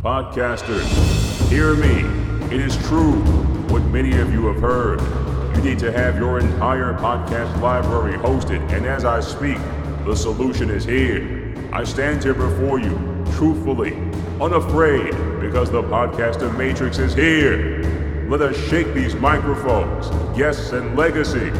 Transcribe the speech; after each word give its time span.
Podcasters, 0.00 0.86
hear 1.48 1.74
me. 1.74 2.04
It 2.54 2.60
is 2.60 2.76
true 2.86 3.16
what 3.66 3.82
many 3.86 4.16
of 4.20 4.32
you 4.32 4.46
have 4.46 4.60
heard. 4.60 5.00
You 5.56 5.62
need 5.62 5.80
to 5.80 5.90
have 5.90 6.16
your 6.16 6.38
entire 6.38 6.94
podcast 6.94 7.60
library 7.60 8.16
hosted, 8.16 8.60
and 8.70 8.86
as 8.86 9.04
I 9.04 9.18
speak, 9.18 9.58
the 10.04 10.14
solution 10.14 10.70
is 10.70 10.84
here. 10.84 11.52
I 11.72 11.82
stand 11.82 12.22
here 12.22 12.34
before 12.34 12.78
you, 12.78 12.96
truthfully, 13.32 13.94
unafraid, 14.40 15.16
because 15.40 15.68
the 15.68 15.82
podcaster 15.82 16.56
matrix 16.56 16.98
is 16.98 17.12
here. 17.12 17.82
Let 18.28 18.40
us 18.40 18.56
shake 18.68 18.94
these 18.94 19.16
microphones, 19.16 20.10
guests, 20.38 20.70
and 20.70 20.96
legacies. 20.96 21.58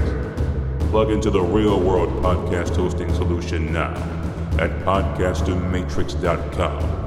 Plug 0.91 1.11
into 1.11 1.30
the 1.30 1.43
real 1.43 1.80
world 1.80 2.11
podcast 2.23 2.77
hosting 2.77 3.12
solution 3.14 3.73
now 3.73 3.95
at 4.61 4.70
podcastermatrix.com. 4.84 6.97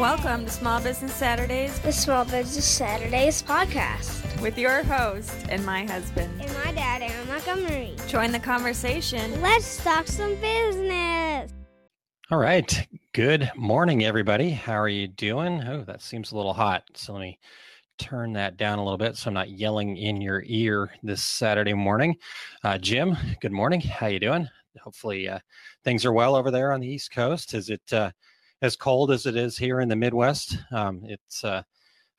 Welcome 0.00 0.46
to 0.46 0.50
Small 0.50 0.80
Business 0.80 1.12
Saturdays 1.12 1.78
the 1.80 1.92
Small 1.92 2.24
Business 2.24 2.64
Saturdays 2.64 3.42
podcast. 3.42 4.40
with 4.40 4.56
your 4.56 4.82
host 4.82 5.44
and 5.50 5.62
my 5.66 5.84
husband. 5.84 6.40
And 6.40 6.50
my 6.64 6.72
dad, 6.72 7.02
Aaron 7.02 7.28
Montgomery. 7.28 7.94
Join 8.06 8.32
the 8.32 8.38
conversation. 8.38 9.42
Let's 9.42 9.84
talk 9.84 10.06
some 10.06 10.36
business. 10.36 11.52
All 12.30 12.38
right. 12.38 12.88
Good 13.12 13.50
morning, 13.54 14.02
everybody. 14.02 14.48
How 14.48 14.80
are 14.80 14.88
you 14.88 15.06
doing? 15.06 15.62
Oh, 15.64 15.84
that 15.84 16.00
seems 16.00 16.32
a 16.32 16.36
little 16.36 16.54
hot. 16.54 16.84
So 16.94 17.12
let 17.12 17.20
me 17.20 17.38
turn 17.98 18.32
that 18.32 18.56
down 18.56 18.78
a 18.78 18.82
little 18.82 18.96
bit 18.96 19.18
so 19.18 19.28
I'm 19.28 19.34
not 19.34 19.50
yelling 19.50 19.98
in 19.98 20.22
your 20.22 20.42
ear 20.46 20.90
this 21.02 21.22
Saturday 21.22 21.74
morning. 21.74 22.16
Uh, 22.64 22.78
Jim, 22.78 23.18
good 23.42 23.52
morning. 23.52 23.82
How 23.82 24.06
you 24.06 24.18
doing? 24.18 24.48
Hopefully 24.82 25.28
uh, 25.28 25.40
things 25.84 26.06
are 26.06 26.12
well 26.14 26.36
over 26.36 26.50
there 26.50 26.72
on 26.72 26.80
the 26.80 26.88
East 26.88 27.12
Coast. 27.12 27.52
Is 27.52 27.68
it 27.68 27.82
uh, 27.92 28.12
as 28.62 28.76
cold 28.76 29.10
as 29.10 29.26
it 29.26 29.36
is 29.36 29.56
here 29.56 29.80
in 29.80 29.88
the 29.88 29.96
Midwest? 29.96 30.58
Um, 30.72 31.02
it's 31.04 31.44
uh, 31.44 31.62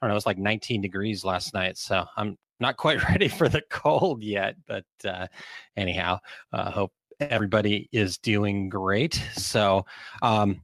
I 0.02 0.06
don't 0.06 0.14
know. 0.14 0.17
It's 0.17 0.25
like 0.25 0.38
19 0.38 0.81
degrees 0.81 1.23
last 1.23 1.53
night, 1.53 1.78
so 1.78 2.06
I'm 2.17 2.38
not 2.59 2.78
quite 2.78 3.03
ready 3.09 3.28
for 3.28 3.50
the 3.50 3.61
cold 3.70 4.23
yet. 4.23 4.56
But 4.67 4.86
uh, 5.06 5.28
anyhow, 5.75 6.20
uh, 6.53 6.72
hope 6.72 6.94
everybody 7.20 7.88
is 7.92 8.17
doing 8.17 8.70
great. 8.70 9.22
So 9.33 9.86
um, 10.22 10.64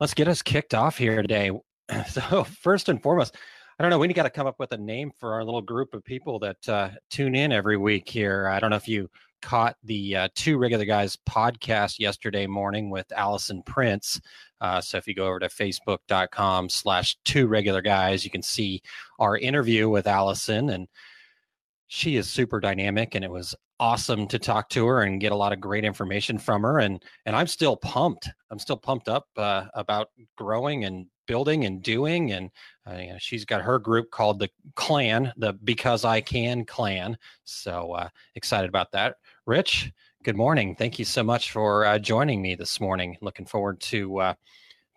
let's 0.00 0.14
get 0.14 0.28
us 0.28 0.42
kicked 0.42 0.74
off 0.74 0.98
here 0.98 1.22
today. 1.22 1.50
So 2.10 2.44
first 2.44 2.90
and 2.90 3.02
foremost, 3.02 3.34
I 3.78 3.82
don't 3.82 3.88
know. 3.88 3.98
We 3.98 4.12
got 4.12 4.24
to 4.24 4.30
come 4.30 4.46
up 4.46 4.58
with 4.58 4.72
a 4.72 4.76
name 4.76 5.10
for 5.18 5.32
our 5.32 5.42
little 5.42 5.62
group 5.62 5.94
of 5.94 6.04
people 6.04 6.38
that 6.40 6.68
uh, 6.68 6.90
tune 7.08 7.34
in 7.34 7.50
every 7.50 7.78
week 7.78 8.06
here. 8.06 8.46
I 8.46 8.60
don't 8.60 8.68
know 8.68 8.76
if 8.76 8.88
you 8.88 9.08
caught 9.40 9.76
the 9.82 10.16
uh, 10.16 10.28
two 10.34 10.58
regular 10.58 10.84
guys 10.84 11.16
podcast 11.28 11.98
yesterday 11.98 12.46
morning 12.46 12.90
with 12.90 13.10
Allison 13.12 13.62
Prince. 13.62 14.20
Uh, 14.60 14.80
so 14.80 14.98
if 14.98 15.06
you 15.06 15.14
go 15.14 15.26
over 15.26 15.38
to 15.38 15.48
facebook.com 15.48 16.68
slash 16.68 17.16
two 17.24 17.46
regular 17.46 17.80
guys, 17.82 18.24
you 18.24 18.30
can 18.30 18.42
see 18.42 18.82
our 19.18 19.36
interview 19.36 19.88
with 19.88 20.06
Allison 20.06 20.70
and 20.70 20.88
she 21.86 22.16
is 22.16 22.28
super 22.28 22.60
dynamic 22.60 23.14
and 23.14 23.24
it 23.24 23.30
was 23.30 23.54
awesome 23.80 24.26
to 24.26 24.38
talk 24.38 24.68
to 24.70 24.86
her 24.86 25.02
and 25.02 25.20
get 25.20 25.32
a 25.32 25.36
lot 25.36 25.52
of 25.52 25.60
great 25.60 25.84
information 25.84 26.38
from 26.38 26.62
her 26.62 26.78
and 26.80 27.02
and 27.26 27.36
i'm 27.36 27.46
still 27.46 27.76
pumped. 27.76 28.28
I'm 28.50 28.58
still 28.58 28.76
pumped 28.76 29.08
up 29.08 29.26
uh, 29.36 29.66
about 29.74 30.08
growing 30.36 30.84
and 30.84 31.06
building 31.26 31.64
and 31.66 31.82
doing 31.82 32.32
and 32.32 32.50
uh, 32.90 32.96
you 32.96 33.12
know, 33.12 33.18
she's 33.18 33.44
got 33.44 33.60
her 33.60 33.78
group 33.78 34.10
called 34.10 34.38
the 34.38 34.48
clan 34.74 35.32
the 35.36 35.52
because 35.52 36.04
i 36.04 36.20
can 36.20 36.64
clan 36.64 37.16
so 37.44 37.92
uh, 37.92 38.08
excited 38.34 38.68
about 38.68 38.92
that. 38.92 39.16
Rich 39.46 39.92
good 40.24 40.36
morning. 40.36 40.74
Thank 40.74 40.98
you 40.98 41.04
so 41.04 41.22
much 41.22 41.52
for 41.52 41.86
uh, 41.86 41.98
joining 41.98 42.42
me 42.42 42.54
this 42.54 42.80
morning. 42.80 43.16
Looking 43.22 43.46
forward 43.46 43.80
to 43.82 44.18
uh, 44.18 44.34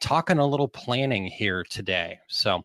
talking 0.01 0.39
a 0.39 0.45
little 0.45 0.67
planning 0.67 1.25
here 1.25 1.63
today. 1.63 2.19
So 2.27 2.63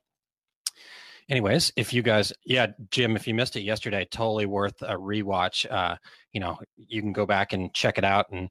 anyways 1.28 1.72
if 1.76 1.92
you 1.92 2.02
guys 2.02 2.32
yeah 2.44 2.66
jim 2.90 3.16
if 3.16 3.26
you 3.26 3.34
missed 3.34 3.56
it 3.56 3.62
yesterday 3.62 4.06
totally 4.10 4.46
worth 4.46 4.80
a 4.82 4.94
rewatch. 4.94 5.70
Uh 5.70 5.96
you 6.32 6.40
know 6.40 6.58
you 6.76 7.00
can 7.00 7.12
go 7.12 7.26
back 7.26 7.52
and 7.52 7.72
check 7.74 7.98
it 7.98 8.04
out 8.04 8.26
and 8.30 8.48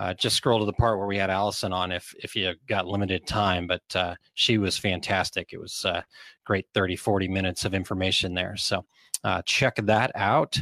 uh, 0.00 0.14
just 0.14 0.36
scroll 0.36 0.60
to 0.60 0.64
the 0.64 0.72
part 0.74 0.96
where 0.96 1.08
we 1.08 1.16
had 1.16 1.30
allison 1.30 1.72
on 1.72 1.90
if 1.90 2.14
if 2.22 2.36
you 2.36 2.54
got 2.68 2.86
limited 2.86 3.26
time 3.26 3.66
but 3.66 3.82
uh 3.94 4.14
she 4.34 4.58
was 4.58 4.78
fantastic. 4.78 5.52
It 5.52 5.60
was 5.60 5.84
uh 5.84 6.02
great 6.44 6.66
30 6.74 6.96
40 6.96 7.28
minutes 7.28 7.64
of 7.64 7.74
information 7.74 8.34
there. 8.34 8.56
So 8.56 8.84
uh 9.24 9.42
check 9.44 9.76
that 9.76 10.12
out 10.14 10.60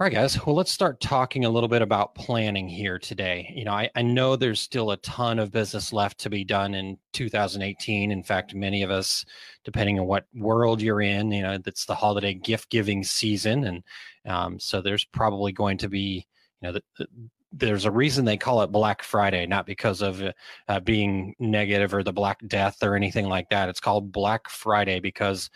all 0.00 0.06
right, 0.06 0.14
guys. 0.14 0.46
Well, 0.46 0.56
let's 0.56 0.72
start 0.72 0.98
talking 0.98 1.44
a 1.44 1.50
little 1.50 1.68
bit 1.68 1.82
about 1.82 2.14
planning 2.14 2.66
here 2.66 2.98
today. 2.98 3.52
You 3.54 3.66
know, 3.66 3.72
I, 3.72 3.90
I 3.94 4.00
know 4.00 4.34
there's 4.34 4.58
still 4.58 4.92
a 4.92 4.96
ton 4.96 5.38
of 5.38 5.52
business 5.52 5.92
left 5.92 6.16
to 6.20 6.30
be 6.30 6.42
done 6.42 6.74
in 6.74 6.96
2018. 7.12 8.10
In 8.10 8.22
fact, 8.22 8.54
many 8.54 8.82
of 8.82 8.90
us, 8.90 9.26
depending 9.62 10.00
on 10.00 10.06
what 10.06 10.24
world 10.34 10.80
you're 10.80 11.02
in, 11.02 11.30
you 11.30 11.42
know, 11.42 11.58
it's 11.66 11.84
the 11.84 11.94
holiday 11.94 12.32
gift 12.32 12.70
giving 12.70 13.04
season. 13.04 13.64
And 13.64 13.84
um, 14.24 14.58
so 14.58 14.80
there's 14.80 15.04
probably 15.04 15.52
going 15.52 15.76
to 15.76 15.88
be, 15.90 16.26
you 16.62 16.68
know, 16.68 16.72
the, 16.72 16.82
the, 16.96 17.06
there's 17.52 17.84
a 17.84 17.90
reason 17.90 18.24
they 18.24 18.38
call 18.38 18.62
it 18.62 18.72
Black 18.72 19.02
Friday, 19.02 19.44
not 19.44 19.66
because 19.66 20.00
of 20.00 20.22
uh, 20.68 20.80
being 20.80 21.34
negative 21.38 21.92
or 21.92 22.02
the 22.02 22.10
Black 22.10 22.38
Death 22.46 22.82
or 22.82 22.96
anything 22.96 23.26
like 23.26 23.50
that. 23.50 23.68
It's 23.68 23.80
called 23.80 24.12
Black 24.12 24.48
Friday 24.48 24.98
because 24.98 25.50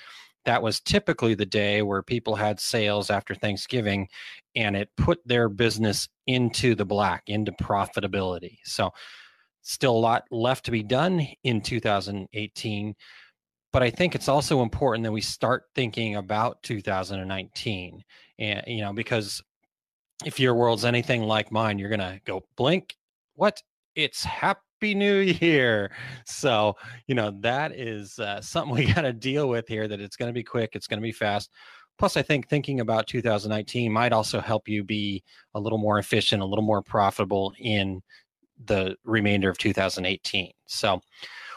that 0.44 0.62
was 0.62 0.81
typically 0.81 1.34
the 1.34 1.47
day 1.47 1.82
where 1.82 2.03
people 2.03 2.34
had 2.34 2.60
sales 2.60 3.10
after 3.10 3.34
Thanksgiving 3.34 4.09
and 4.55 4.77
it 4.77 4.91
put 4.97 5.27
their 5.27 5.49
business 5.49 6.09
into 6.27 6.75
the 6.75 6.84
black, 6.84 7.25
into 7.27 7.53
profitability. 7.53 8.59
So, 8.65 8.91
still 9.62 9.97
a 9.97 9.99
lot 9.99 10.25
left 10.31 10.65
to 10.66 10.71
be 10.71 10.83
done 10.83 11.27
in 11.43 11.60
2018. 11.60 12.94
But 13.72 13.83
I 13.83 13.91
think 13.91 14.15
it's 14.15 14.28
also 14.28 14.62
important 14.62 15.04
that 15.04 15.12
we 15.12 15.21
start 15.21 15.65
thinking 15.75 16.16
about 16.16 16.62
2019. 16.62 18.04
And, 18.38 18.62
you 18.66 18.83
know, 18.83 18.93
because 18.93 19.43
if 20.25 20.38
your 20.38 20.54
world's 20.54 20.84
anything 20.84 21.22
like 21.22 21.50
mine, 21.50 21.78
you're 21.78 21.88
going 21.88 21.99
to 21.99 22.21
go 22.25 22.44
blink. 22.56 22.94
What? 23.34 23.60
It's 23.97 24.22
happy 24.84 24.95
new 24.95 25.17
year! 25.21 25.91
So 26.27 26.77
you 27.06 27.15
know 27.15 27.33
that 27.41 27.72
is 27.72 28.19
uh, 28.19 28.43
something 28.43 28.75
we 28.75 28.84
got 28.93 29.03
to 29.03 29.15
deal 29.15 29.49
with 29.49 29.67
here 29.67 29.89
that 29.89 30.00
it's 30.00 30.17
going 30.17 30.28
to 30.28 30.34
be 30.34 30.43
quick 30.43 30.71
it's 30.75 30.87
going 30.87 31.00
to 31.00 31.03
be 31.03 31.12
fast. 31.12 31.50
Plus 31.97 32.17
i 32.17 32.22
think 32.22 32.49
thinking 32.49 32.81
about 32.81 33.06
2019 33.06 33.91
might 33.91 34.12
also 34.12 34.41
help 34.41 34.69
you 34.69 34.84
be 34.84 35.22
a 35.55 35.61
little 35.61 35.78
more 35.78 35.99
efficient 35.99 36.43
a 36.43 36.45
little 36.45 36.65
more 36.65 36.83
profitable 36.83 37.55
in 37.59 38.03
the 38.67 38.97
remainder 39.05 39.49
of 39.49 39.56
2018 39.59 40.50
so 40.67 41.01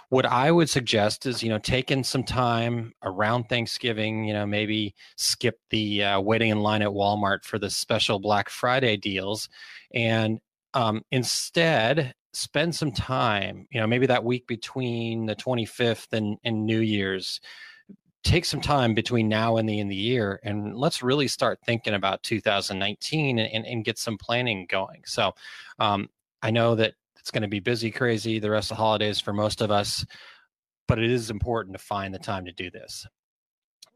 what 0.09 0.26
i 0.28 0.52
would 0.52 0.70
suggest 0.70 1.26
is 1.26 1.42
you 1.42 1.50
know 1.50 1.58
taking 1.58 2.04
some 2.04 2.24
time 2.24 2.94
around 3.04 3.46
thanksgiving 3.46 4.26
you 4.26 4.34
know 4.34 4.46
maybe 4.46 4.94
skip 5.16 5.59
the 5.72 6.04
uh, 6.04 6.20
waiting 6.20 6.50
in 6.50 6.59
line 6.59 6.84
at 6.84 6.90
walmart 6.90 7.44
for 7.44 7.58
the 7.58 7.70
special 7.70 8.20
black 8.20 8.48
friday 8.50 8.96
deals 8.96 9.50
and 9.94 10.40
um, 10.74 11.02
instead 11.12 12.14
spend 12.38 12.74
some 12.74 12.92
time 12.92 13.68
you 13.72 13.80
know 13.80 13.88
maybe 13.88 14.06
that 14.06 14.24
week 14.24 14.46
between 14.48 15.25
the 15.25 15.36
25th 15.36 16.14
and, 16.14 16.38
and 16.44 16.66
new 16.66 16.80
year's 16.80 17.42
take 18.24 18.46
some 18.46 18.62
time 18.62 18.94
between 18.94 19.30
now 19.30 19.58
and 19.58 19.70
the 19.70 19.80
end 19.80 19.88
of 19.88 19.92
the 19.92 19.96
year 19.96 20.40
and 20.44 20.76
let's 20.76 21.02
really 21.02 21.28
start 21.28 21.59
thinking 21.66 21.94
about 21.94 22.22
2019 22.24 23.40
and, 23.40 23.66
and 23.66 23.86
get 23.86 23.97
some 23.97 24.18
planning 24.18 24.66
going. 24.70 25.02
So 25.06 25.34
um, 25.80 26.09
i 26.44 26.52
know 26.52 26.76
that 26.76 26.94
it's 27.20 27.31
going 27.31 27.42
to 27.42 27.47
be 27.47 27.59
busy 27.59 27.90
crazy 27.90 28.40
the 28.40 28.50
rest 28.50 28.72
of 28.72 28.78
the 28.78 28.84
holidays 28.84 29.20
for 29.20 29.34
most 29.34 29.62
of 29.62 29.72
us 29.72 30.06
but 30.88 31.00
it 31.00 31.12
is 31.12 31.30
important 31.30 31.78
to 31.78 31.84
find 31.84 32.14
the 32.14 32.20
time 32.20 32.46
to 32.46 32.52
do 32.52 32.72
this. 32.72 33.06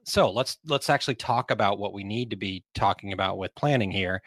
So 0.03 0.29
let's 0.31 0.57
let's 0.65 0.89
actually 0.89 1.15
talk 1.15 1.51
about 1.51 1.79
what 1.79 1.93
we 1.93 2.03
need 2.03 2.29
to 2.31 2.35
be 2.35 2.63
talking 2.75 3.13
about 3.13 3.37
with 3.37 3.55
planning 3.55 3.91
here. 3.91 4.21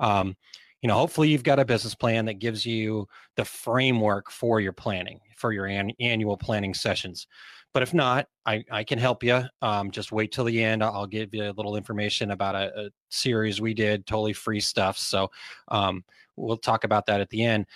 Um, 0.00 0.36
you 0.82 0.88
know 0.88 0.94
hopefully 0.94 1.28
you've 1.28 1.42
got 1.42 1.58
a 1.58 1.64
business 1.64 1.94
plan 1.94 2.24
that 2.26 2.34
gives 2.34 2.64
you 2.64 3.06
the 3.36 3.44
framework 3.44 4.30
for 4.30 4.60
your 4.60 4.72
planning 4.72 5.20
for 5.36 5.52
your 5.52 5.66
an- 5.66 5.92
annual 6.00 6.36
planning 6.36 6.74
sessions. 6.74 7.26
But 7.74 7.82
if 7.82 7.94
not 7.94 8.26
i, 8.46 8.64
I 8.70 8.84
can 8.84 8.98
help 8.98 9.22
you 9.22 9.42
um, 9.62 9.90
just 9.90 10.12
wait 10.12 10.32
till 10.32 10.44
the 10.44 10.62
end. 10.62 10.82
I'll 10.82 11.06
give 11.06 11.34
you 11.34 11.44
a 11.44 11.52
little 11.52 11.76
information 11.76 12.30
about 12.30 12.54
a, 12.54 12.86
a 12.86 12.90
series 13.10 13.60
we 13.60 13.74
did 13.74 14.06
totally 14.06 14.32
free 14.32 14.60
stuff. 14.60 14.98
So 14.98 15.30
um, 15.68 16.04
we'll 16.36 16.56
talk 16.56 16.84
about 16.84 17.06
that 17.06 17.20
at 17.20 17.30
the 17.30 17.44
end. 17.44 17.66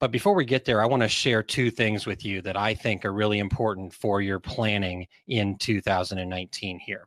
But 0.00 0.10
before 0.10 0.34
we 0.34 0.44
get 0.44 0.64
there 0.64 0.82
i 0.82 0.86
want 0.86 1.02
to 1.02 1.08
share 1.08 1.42
two 1.42 1.70
things 1.70 2.06
with 2.06 2.24
you 2.24 2.42
that 2.42 2.56
i 2.56 2.74
think 2.74 3.04
are 3.04 3.12
really 3.12 3.38
important 3.38 3.92
for 3.94 4.20
your 4.20 4.40
planning 4.40 5.06
in 5.28 5.56
2019 5.58 6.78
here. 6.78 7.06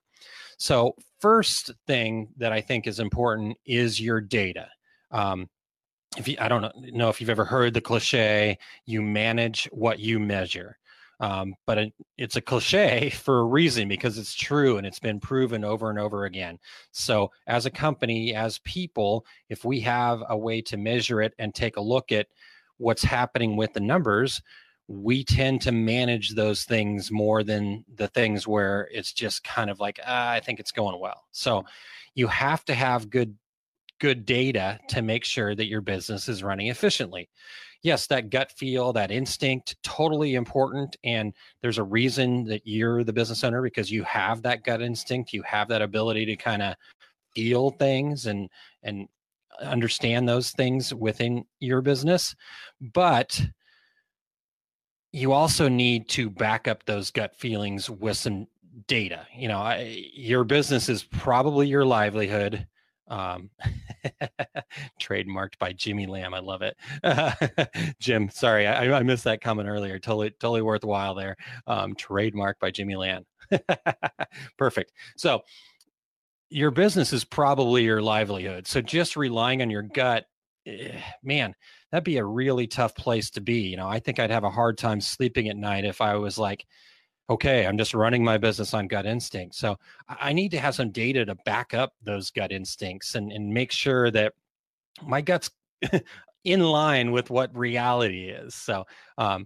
So 0.57 0.95
first 1.19 1.71
thing 1.87 2.29
that 2.37 2.51
i 2.51 2.61
think 2.61 2.87
is 2.87 2.99
important 2.99 3.57
is 3.65 3.99
your 3.99 4.21
data 4.21 4.67
um, 5.15 5.49
if 6.17 6.27
you, 6.27 6.35
I 6.39 6.47
don't 6.47 6.65
know 6.93 7.09
if 7.09 7.19
you've 7.19 7.29
ever 7.29 7.45
heard 7.45 7.73
the 7.73 7.81
cliche, 7.81 8.57
you 8.85 9.01
manage 9.01 9.65
what 9.71 9.99
you 9.99 10.19
measure. 10.19 10.77
Um, 11.21 11.55
but 11.65 11.77
it, 11.77 11.93
it's 12.17 12.35
a 12.35 12.41
cliche 12.41 13.09
for 13.15 13.39
a 13.39 13.45
reason 13.45 13.87
because 13.87 14.17
it's 14.17 14.35
true 14.35 14.77
and 14.77 14.85
it's 14.85 14.99
been 14.99 15.19
proven 15.19 15.63
over 15.63 15.89
and 15.89 15.97
over 15.97 16.25
again. 16.25 16.59
So, 16.91 17.31
as 17.47 17.65
a 17.65 17.71
company, 17.71 18.35
as 18.35 18.59
people, 18.59 19.25
if 19.49 19.63
we 19.63 19.79
have 19.81 20.21
a 20.29 20.37
way 20.37 20.61
to 20.63 20.77
measure 20.77 21.21
it 21.21 21.33
and 21.39 21.55
take 21.55 21.77
a 21.77 21.81
look 21.81 22.11
at 22.11 22.27
what's 22.77 23.03
happening 23.03 23.55
with 23.55 23.71
the 23.71 23.79
numbers, 23.79 24.41
we 24.87 25.23
tend 25.23 25.61
to 25.61 25.71
manage 25.71 26.35
those 26.35 26.65
things 26.65 27.09
more 27.11 27.43
than 27.43 27.85
the 27.95 28.09
things 28.09 28.45
where 28.45 28.89
it's 28.91 29.13
just 29.13 29.43
kind 29.45 29.69
of 29.69 29.79
like 29.79 29.99
ah, 30.05 30.31
I 30.31 30.41
think 30.41 30.59
it's 30.59 30.73
going 30.73 30.99
well. 30.99 31.23
So 31.31 31.63
you 32.13 32.27
have 32.27 32.65
to 32.65 32.73
have 32.73 33.09
good 33.09 33.35
good 33.99 34.25
data 34.25 34.79
to 34.89 35.01
make 35.01 35.23
sure 35.23 35.55
that 35.55 35.67
your 35.67 35.81
business 35.81 36.27
is 36.27 36.43
running 36.43 36.67
efficiently. 36.67 37.29
Yes, 37.81 38.07
that 38.07 38.29
gut 38.29 38.51
feel, 38.51 38.93
that 38.93 39.11
instinct, 39.11 39.75
totally 39.83 40.35
important. 40.35 40.95
And 41.03 41.33
there's 41.61 41.77
a 41.77 41.83
reason 41.83 42.43
that 42.45 42.61
you're 42.65 43.03
the 43.03 43.13
business 43.13 43.43
owner 43.43 43.61
because 43.61 43.91
you 43.91 44.03
have 44.03 44.41
that 44.41 44.63
gut 44.63 44.81
instinct. 44.81 45.33
You 45.33 45.43
have 45.43 45.67
that 45.67 45.81
ability 45.81 46.25
to 46.25 46.35
kind 46.35 46.61
of 46.61 46.75
feel 47.35 47.71
things 47.71 48.25
and 48.25 48.49
and 48.83 49.07
understand 49.61 50.27
those 50.27 50.51
things 50.51 50.93
within 50.93 51.45
your 51.59 51.81
business. 51.81 52.35
But 52.81 53.39
you 55.11 55.31
also 55.31 55.69
need 55.69 56.09
to 56.09 56.29
back 56.29 56.67
up 56.67 56.83
those 56.85 57.11
gut 57.11 57.35
feelings 57.35 57.89
with 57.89 58.17
some 58.17 58.47
data. 58.87 59.25
You 59.33 59.47
know, 59.47 59.59
I, 59.59 60.09
your 60.13 60.43
business 60.43 60.89
is 60.89 61.03
probably 61.03 61.67
your 61.67 61.85
livelihood. 61.85 62.67
Um, 63.07 63.49
trademarked 65.01 65.57
by 65.59 65.73
Jimmy 65.73 66.07
Lamb. 66.07 66.33
I 66.33 66.39
love 66.39 66.61
it. 66.63 66.75
Jim, 67.99 68.29
sorry, 68.29 68.65
I, 68.67 68.91
I, 68.97 69.03
missed 69.03 69.25
that 69.25 69.41
comment 69.41 69.69
earlier. 69.69 69.99
Totally, 69.99 70.31
totally 70.31 70.61
worthwhile 70.61 71.13
there. 71.13 71.35
Um, 71.67 71.93
trademarked 71.95 72.59
by 72.59 72.71
Jimmy 72.71 72.95
Lamb. 72.95 73.25
Perfect. 74.57 74.91
So, 75.17 75.41
your 76.49 76.71
business 76.71 77.13
is 77.13 77.23
probably 77.23 77.83
your 77.83 78.01
livelihood. 78.01 78.65
So, 78.67 78.81
just 78.81 79.15
relying 79.15 79.61
on 79.61 79.69
your 79.69 79.83
gut, 79.83 80.25
eh, 80.65 80.99
man, 81.23 81.53
that'd 81.91 82.03
be 82.03 82.17
a 82.17 82.25
really 82.25 82.67
tough 82.67 82.95
place 82.95 83.29
to 83.31 83.41
be. 83.41 83.61
You 83.61 83.77
know, 83.77 83.87
I 83.87 83.99
think 83.99 84.19
I'd 84.19 84.31
have 84.31 84.43
a 84.43 84.49
hard 84.49 84.77
time 84.77 84.99
sleeping 84.99 85.49
at 85.49 85.57
night 85.57 85.85
if 85.85 86.01
I 86.01 86.15
was 86.15 86.37
like, 86.37 86.65
okay, 87.29 87.65
I'm 87.65 87.77
just 87.77 87.93
running 87.93 88.23
my 88.23 88.37
business 88.37 88.73
on 88.73 88.87
gut 88.87 89.05
instinct. 89.05 89.55
So 89.55 89.77
I 90.07 90.33
need 90.33 90.51
to 90.51 90.59
have 90.59 90.75
some 90.75 90.91
data 90.91 91.25
to 91.25 91.35
back 91.45 91.73
up 91.73 91.93
those 92.03 92.29
gut 92.29 92.51
instincts 92.51 93.15
and, 93.15 93.31
and 93.31 93.53
make 93.53 93.71
sure 93.71 94.11
that 94.11 94.33
my 95.03 95.21
gut's 95.21 95.49
in 96.43 96.59
line 96.61 97.11
with 97.11 97.29
what 97.29 97.55
reality 97.57 98.29
is. 98.29 98.53
So 98.53 98.85
um, 99.17 99.45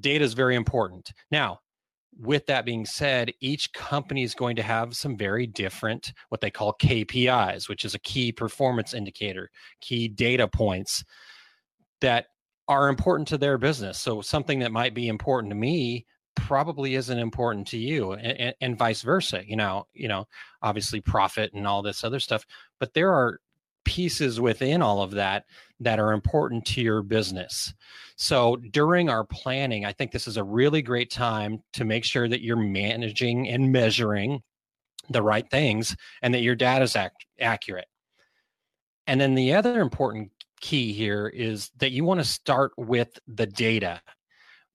data 0.00 0.24
is 0.24 0.34
very 0.34 0.56
important. 0.56 1.12
Now, 1.30 1.60
with 2.18 2.44
that 2.46 2.64
being 2.64 2.84
said, 2.84 3.32
each 3.40 3.72
company 3.72 4.24
is 4.24 4.34
going 4.34 4.56
to 4.56 4.62
have 4.62 4.96
some 4.96 5.16
very 5.16 5.46
different, 5.46 6.12
what 6.28 6.40
they 6.40 6.50
call 6.50 6.76
KPIs, 6.82 7.68
which 7.68 7.84
is 7.84 7.94
a 7.94 8.00
key 8.00 8.32
performance 8.32 8.94
indicator, 8.94 9.48
key 9.80 10.08
data 10.08 10.48
points 10.48 11.04
that 12.00 12.26
are 12.68 12.88
important 12.88 13.28
to 13.28 13.38
their 13.38 13.58
business. 13.58 13.98
So 13.98 14.20
something 14.20 14.58
that 14.58 14.72
might 14.72 14.94
be 14.94 15.08
important 15.08 15.50
to 15.52 15.56
me 15.56 16.04
probably 16.34 16.94
isn't 16.94 17.18
important 17.18 17.66
to 17.66 17.78
you 17.78 18.12
and, 18.12 18.54
and, 18.60 18.78
vice 18.78 19.02
versa 19.02 19.42
you 19.46 19.56
know 19.56 19.86
you 19.92 20.08
know 20.08 20.26
obviously 20.62 21.00
profit 21.00 21.52
and 21.52 21.66
all 21.66 21.82
this 21.82 22.04
other 22.04 22.20
stuff 22.20 22.44
but 22.78 22.94
there 22.94 23.12
are 23.12 23.40
pieces 23.84 24.40
within 24.40 24.82
all 24.82 25.02
of 25.02 25.12
that 25.12 25.46
that 25.80 25.98
are 25.98 26.12
important 26.12 26.64
to 26.64 26.82
your 26.82 27.02
business. 27.02 27.74
So 28.16 28.56
during 28.56 29.08
our 29.08 29.24
planning 29.24 29.84
i 29.84 29.92
think 29.92 30.12
this 30.12 30.28
is 30.28 30.36
a 30.36 30.44
really 30.44 30.82
great 30.82 31.10
time 31.10 31.62
to 31.72 31.84
make 31.84 32.04
sure 32.04 32.28
that 32.28 32.42
you're 32.42 32.56
managing 32.56 33.48
and 33.48 33.72
measuring 33.72 34.42
the 35.08 35.22
right 35.22 35.48
things 35.50 35.96
and 36.22 36.32
that 36.34 36.42
your 36.42 36.54
data 36.54 36.84
is 36.84 36.94
ac- 36.94 37.10
accurate. 37.40 37.88
And 39.06 39.20
then 39.20 39.34
the 39.34 39.54
other 39.54 39.80
important 39.80 40.30
key 40.60 40.92
here 40.92 41.26
is 41.26 41.70
that 41.78 41.90
you 41.90 42.04
want 42.04 42.20
to 42.20 42.24
start 42.24 42.72
with 42.76 43.18
the 43.26 43.46
data 43.46 44.00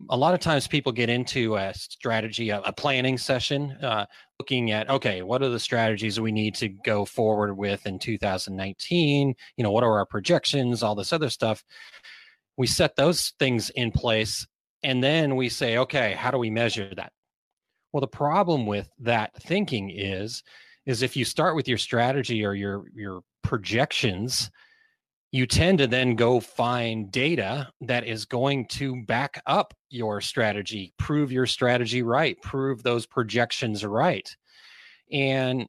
a 0.10 0.18
lot 0.18 0.34
of 0.34 0.40
times 0.40 0.68
people 0.68 0.92
get 0.92 1.10
into 1.10 1.56
a 1.56 1.74
strategy, 1.74 2.50
a, 2.50 2.62
a 2.62 2.74
planning 2.74 3.18
session, 3.18 3.72
uh, 3.82 4.06
looking 4.40 4.72
at 4.72 4.90
okay, 4.90 5.22
what 5.22 5.42
are 5.42 5.50
the 5.50 5.60
strategies 5.60 6.20
we 6.20 6.32
need 6.32 6.56
to 6.56 6.70
go 6.70 7.06
forward 7.06 7.56
with 7.56 7.86
in 7.86 8.00
2019? 8.00 9.36
You 9.58 9.64
know, 9.64 9.72
what 9.72 9.84
are 9.84 9.98
our 9.98 10.06
projections? 10.06 10.84
All 10.84 10.96
this 10.96 11.14
other 11.14 11.30
stuff. 11.30 11.64
We 12.58 12.68
set 12.68 12.96
those 12.96 13.34
things 13.40 13.70
in 13.72 13.92
place, 13.92 14.48
and 14.84 15.04
then 15.04 15.36
we 15.36 15.50
say, 15.50 15.78
okay, 15.78 16.14
how 16.14 16.32
do 16.32 16.38
we 16.38 16.50
measure 16.50 16.94
that? 16.96 17.12
Well, 17.92 18.02
the 18.02 18.08
problem 18.08 18.66
with 18.66 18.90
that 19.00 19.34
thinking 19.42 19.90
is, 19.90 20.44
is 20.86 21.02
if 21.02 21.16
you 21.16 21.26
start 21.26 21.56
with 21.56 21.68
your 21.68 21.78
strategy 21.78 22.46
or 22.46 22.54
your 22.54 22.86
your 22.94 23.22
projections 23.44 24.52
you 25.36 25.46
tend 25.46 25.78
to 25.80 25.86
then 25.86 26.16
go 26.16 26.40
find 26.40 27.12
data 27.12 27.70
that 27.82 28.06
is 28.06 28.24
going 28.24 28.66
to 28.68 29.04
back 29.04 29.42
up 29.46 29.74
your 29.90 30.22
strategy, 30.22 30.94
prove 30.98 31.30
your 31.30 31.46
strategy 31.46 32.02
right, 32.02 32.42
prove 32.42 32.82
those 32.84 33.06
projections 33.06 33.84
right. 33.84 34.34
And 35.12 35.68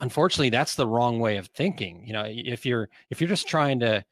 unfortunately, 0.00 0.48
that's 0.48 0.76
the 0.76 0.86
wrong 0.86 1.20
way 1.20 1.36
of 1.36 1.48
thinking. 1.48 2.06
You 2.06 2.14
know, 2.14 2.24
if 2.26 2.64
you're 2.64 2.88
if 3.10 3.20
you're 3.20 3.28
just 3.28 3.46
trying 3.46 3.80
to 3.80 4.02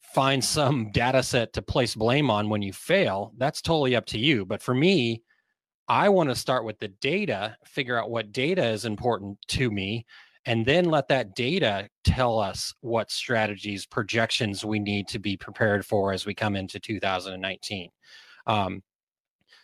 find 0.00 0.44
some 0.44 0.90
data 0.90 1.22
set 1.22 1.52
to 1.52 1.62
place 1.62 1.94
blame 1.94 2.28
on 2.28 2.48
when 2.48 2.62
you 2.62 2.72
fail, 2.72 3.32
that's 3.38 3.62
totally 3.62 3.94
up 3.94 4.06
to 4.06 4.18
you. 4.18 4.44
But 4.44 4.60
for 4.60 4.74
me, 4.74 5.22
I 5.86 6.08
want 6.08 6.30
to 6.30 6.34
start 6.34 6.64
with 6.64 6.80
the 6.80 6.88
data, 6.88 7.56
figure 7.64 7.96
out 7.96 8.10
what 8.10 8.32
data 8.32 8.66
is 8.66 8.86
important 8.86 9.38
to 9.50 9.70
me, 9.70 10.04
and 10.46 10.66
then 10.66 10.86
let 10.86 11.08
that 11.08 11.34
data 11.34 11.88
tell 12.04 12.38
us 12.38 12.74
what 12.80 13.10
strategies 13.10 13.86
projections 13.86 14.64
we 14.64 14.78
need 14.78 15.06
to 15.08 15.18
be 15.18 15.36
prepared 15.36 15.84
for 15.84 16.12
as 16.12 16.26
we 16.26 16.34
come 16.34 16.56
into 16.56 16.78
2019 16.80 17.90
um, 18.46 18.82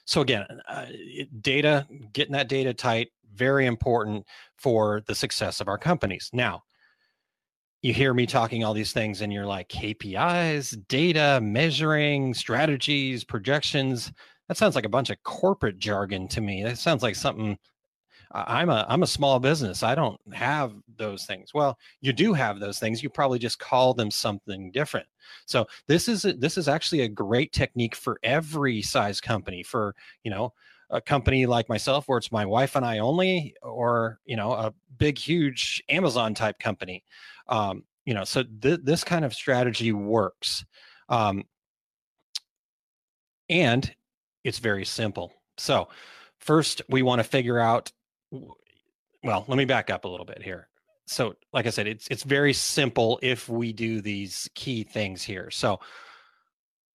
so 0.04 0.20
again 0.20 0.46
uh, 0.68 0.86
data 1.40 1.86
getting 2.12 2.32
that 2.32 2.48
data 2.48 2.72
tight 2.72 3.08
very 3.34 3.66
important 3.66 4.24
for 4.56 5.02
the 5.06 5.14
success 5.14 5.60
of 5.60 5.68
our 5.68 5.78
companies 5.78 6.30
now 6.32 6.62
you 7.82 7.92
hear 7.92 8.12
me 8.12 8.26
talking 8.26 8.64
all 8.64 8.74
these 8.74 8.92
things 8.92 9.20
and 9.20 9.32
you're 9.32 9.46
like 9.46 9.68
KPIs, 9.68 10.76
data, 10.88 11.38
measuring, 11.40 12.34
strategies, 12.34 13.22
projections. 13.22 14.12
That 14.48 14.56
sounds 14.56 14.74
like 14.74 14.84
a 14.86 14.90
bunch 14.90 15.10
of 15.10 15.22
corporate 15.22 15.78
jargon 15.78 16.26
to 16.28 16.40
me. 16.40 16.64
That 16.64 16.78
sounds 16.78 17.02
like 17.02 17.14
something 17.14 17.56
I'm 18.32 18.68
a 18.68 18.84
I'm 18.88 19.02
a 19.02 19.06
small 19.06 19.38
business. 19.38 19.82
I 19.82 19.94
don't 19.94 20.20
have 20.34 20.72
those 20.96 21.24
things. 21.24 21.54
Well, 21.54 21.78
you 22.00 22.12
do 22.12 22.34
have 22.34 22.60
those 22.60 22.78
things. 22.78 23.02
You 23.02 23.08
probably 23.08 23.38
just 23.38 23.58
call 23.58 23.94
them 23.94 24.10
something 24.10 24.70
different. 24.70 25.06
So 25.46 25.66
this 25.86 26.08
is 26.08 26.24
a, 26.24 26.34
this 26.34 26.58
is 26.58 26.68
actually 26.68 27.02
a 27.02 27.08
great 27.08 27.52
technique 27.52 27.94
for 27.94 28.18
every 28.22 28.82
size 28.82 29.20
company. 29.20 29.62
For 29.62 29.94
you 30.24 30.30
know 30.30 30.52
a 30.90 31.00
company 31.00 31.46
like 31.46 31.68
myself 31.68 32.08
where 32.08 32.18
it's 32.18 32.32
my 32.32 32.46
wife 32.46 32.76
and 32.76 32.84
I 32.84 32.98
only, 32.98 33.54
or 33.62 34.20
you 34.24 34.36
know 34.36 34.52
a 34.52 34.74
big 34.98 35.18
huge 35.18 35.82
Amazon 35.88 36.34
type 36.34 36.58
company. 36.58 37.04
Um, 37.48 37.84
you 38.04 38.14
know, 38.14 38.24
so 38.24 38.42
th- 38.42 38.80
this 38.82 39.04
kind 39.04 39.24
of 39.24 39.34
strategy 39.34 39.92
works, 39.92 40.64
um, 41.08 41.44
and 43.48 43.90
it's 44.44 44.58
very 44.58 44.84
simple. 44.84 45.32
So 45.56 45.88
first 46.38 46.82
we 46.88 47.02
want 47.02 47.20
to 47.20 47.24
figure 47.24 47.58
out 47.58 47.90
well, 48.30 49.44
let 49.46 49.56
me 49.56 49.64
back 49.64 49.90
up 49.90 50.04
a 50.04 50.08
little 50.08 50.26
bit 50.26 50.42
here. 50.42 50.68
So, 51.06 51.34
like 51.52 51.66
I 51.66 51.70
said, 51.70 51.86
it's 51.86 52.06
it's 52.08 52.22
very 52.22 52.52
simple 52.52 53.18
if 53.22 53.48
we 53.48 53.72
do 53.72 54.00
these 54.00 54.48
key 54.54 54.84
things 54.84 55.22
here. 55.22 55.50
So, 55.50 55.80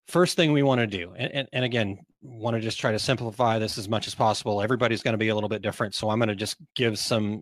first 0.07 0.35
thing 0.35 0.51
we 0.51 0.61
want 0.61 0.81
to 0.81 0.87
do, 0.87 1.13
and, 1.17 1.31
and, 1.33 1.49
and 1.51 1.65
again, 1.65 1.99
want 2.21 2.55
to 2.55 2.61
just 2.61 2.79
try 2.79 2.91
to 2.91 2.99
simplify 2.99 3.57
this 3.57 3.77
as 3.77 3.89
much 3.89 4.05
as 4.05 4.13
possible. 4.13 4.61
Everybody's 4.61 5.01
going 5.01 5.13
to 5.13 5.17
be 5.17 5.29
a 5.29 5.35
little 5.35 5.49
bit 5.49 5.63
different, 5.63 5.95
so 5.95 6.09
I'm 6.09 6.19
going 6.19 6.29
to 6.29 6.35
just 6.35 6.57
give 6.75 6.99
some 6.99 7.41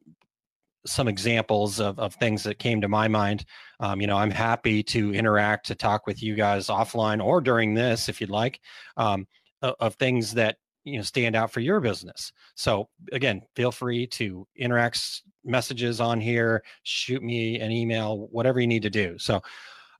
some 0.85 1.07
examples 1.07 1.79
of, 1.79 1.99
of 1.99 2.15
things 2.15 2.43
that 2.43 2.57
came 2.57 2.81
to 2.81 2.87
my 2.87 3.07
mind. 3.07 3.45
Um, 3.79 4.01
you 4.01 4.07
know, 4.07 4.17
I'm 4.17 4.31
happy 4.31 4.81
to 4.83 5.13
interact 5.13 5.67
to 5.67 5.75
talk 5.75 6.07
with 6.07 6.23
you 6.23 6.35
guys 6.35 6.67
offline 6.67 7.23
or 7.23 7.41
during 7.41 7.73
this, 7.73 8.09
if 8.09 8.19
you'd 8.19 8.31
like, 8.31 8.59
um, 8.97 9.27
of, 9.61 9.75
of 9.79 9.95
things 9.95 10.33
that 10.33 10.57
you 10.83 10.97
know 10.97 11.03
stand 11.03 11.35
out 11.35 11.51
for 11.51 11.59
your 11.59 11.79
business. 11.79 12.31
So 12.55 12.89
again 13.11 13.41
feel 13.55 13.71
free 13.71 14.07
to 14.07 14.47
interact 14.55 15.23
messages 15.43 15.99
on 15.99 16.21
here 16.21 16.63
shoot 16.83 17.23
me 17.23 17.59
an 17.59 17.71
email 17.71 18.27
whatever 18.31 18.59
you 18.59 18.67
need 18.67 18.83
to 18.83 18.89
do. 18.89 19.17
So 19.17 19.41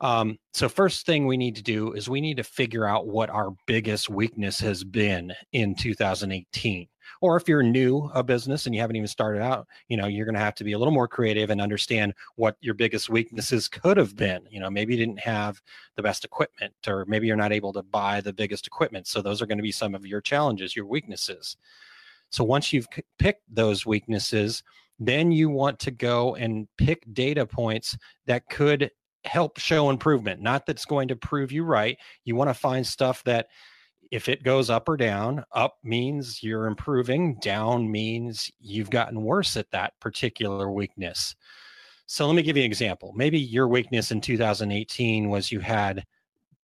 um, 0.01 0.39
so 0.53 0.67
first 0.67 1.05
thing 1.05 1.27
we 1.27 1.38
need 1.38 1.55
to 1.55 1.62
do 1.62 1.93
is 1.93 2.10
we 2.10 2.22
need 2.22 2.38
to 2.38 2.43
figure 2.43 2.88
out 2.88 3.08
what 3.08 3.29
our 3.29 3.51
biggest 3.67 4.10
weakness 4.10 4.60
has 4.60 4.84
been 4.84 5.31
in 5.53 5.75
2018 5.75 6.88
or 7.22 7.38
if 7.38 7.48
you're 7.48 7.62
new 7.62 8.10
a 8.15 8.24
business 8.24 8.65
and 8.65 8.74
you 8.74 8.81
haven't 8.81 8.96
even 8.96 9.08
started 9.08 9.43
out 9.43 9.67
you 9.89 9.98
know 9.98 10.08
you're 10.08 10.25
going 10.25 10.36
to 10.36 10.41
have 10.41 10.55
to 10.55 10.63
be 10.63 10.72
a 10.72 10.77
little 10.77 10.93
more 10.93 11.08
creative 11.08 11.51
and 11.51 11.62
understand 11.62 12.13
what 12.36 12.58
your 12.62 12.74
biggest 12.74 13.10
weaknesses 13.10 13.67
could 13.67 13.96
have 13.96 14.15
been. 14.15 14.41
You 14.50 14.60
know 14.60 14.72
maybe 14.72 14.93
you 14.93 15.05
didn't 15.05 15.20
have 15.20 15.62
the 15.96 16.03
best 16.03 16.25
equipment 16.25 16.74
or 16.88 17.05
maybe 17.08 17.27
you're 17.27 17.36
not 17.36 17.53
able 17.53 17.74
to 17.74 17.84
buy 17.84 18.22
the 18.22 18.34
biggest 18.34 18.65
equipment 18.65 19.08
so 19.08 19.22
those 19.22 19.41
are 19.41 19.46
going 19.46 19.60
to 19.60 19.63
be 19.63 19.72
some 19.72 19.93
of 19.93 20.05
your 20.05 20.22
challenges 20.22 20.75
your 20.75 20.88
weaknesses. 20.88 21.58
So 22.31 22.43
once 22.43 22.74
you've 22.74 22.88
picked 23.20 23.43
those 23.53 23.86
weaknesses 23.86 24.63
then 25.03 25.31
you 25.31 25.50
want 25.50 25.79
to 25.79 25.89
go 25.89 26.36
and 26.36 26.67
pick 26.77 27.03
data 27.13 27.46
points 27.46 27.98
that 28.27 28.48
could 28.50 28.91
help 29.25 29.60
show 29.60 29.90
improvement, 29.90 30.42
not 30.42 30.66
that's 30.66 30.86
going 30.86 31.08
to 31.10 31.16
prove 31.16 31.51
you 31.51 31.63
right. 31.63 31.98
You 32.25 32.36
want 32.36 32.50
to 32.50 32.54
find 32.54 32.86
stuff 32.86 33.24
that 33.25 33.48
if 34.12 34.28
it 34.28 34.44
goes 34.44 34.70
up 34.70 34.90
or 34.90 34.98
down, 34.98 35.44
up 35.54 35.78
means 35.84 36.44
you're 36.44 36.68
improving, 36.68 37.36
down 37.42 37.90
means 37.90 38.51
you've 38.60 38.90
gotten 38.90 39.24
worse 39.24 39.56
at 39.56 39.72
that 39.72 39.94
particular 40.00 40.70
weakness. 40.70 41.36
So 42.08 42.28
let 42.28 42.36
me 42.36 42.42
give 42.42 42.58
you 42.58 42.63
an 42.63 42.70
example. 42.70 43.13
Maybe 43.16 43.40
your 43.40 43.70
weakness 43.70 44.12
in 44.12 44.20
2018 44.20 45.30
was 45.30 45.51
you 45.51 45.62
had 45.62 46.06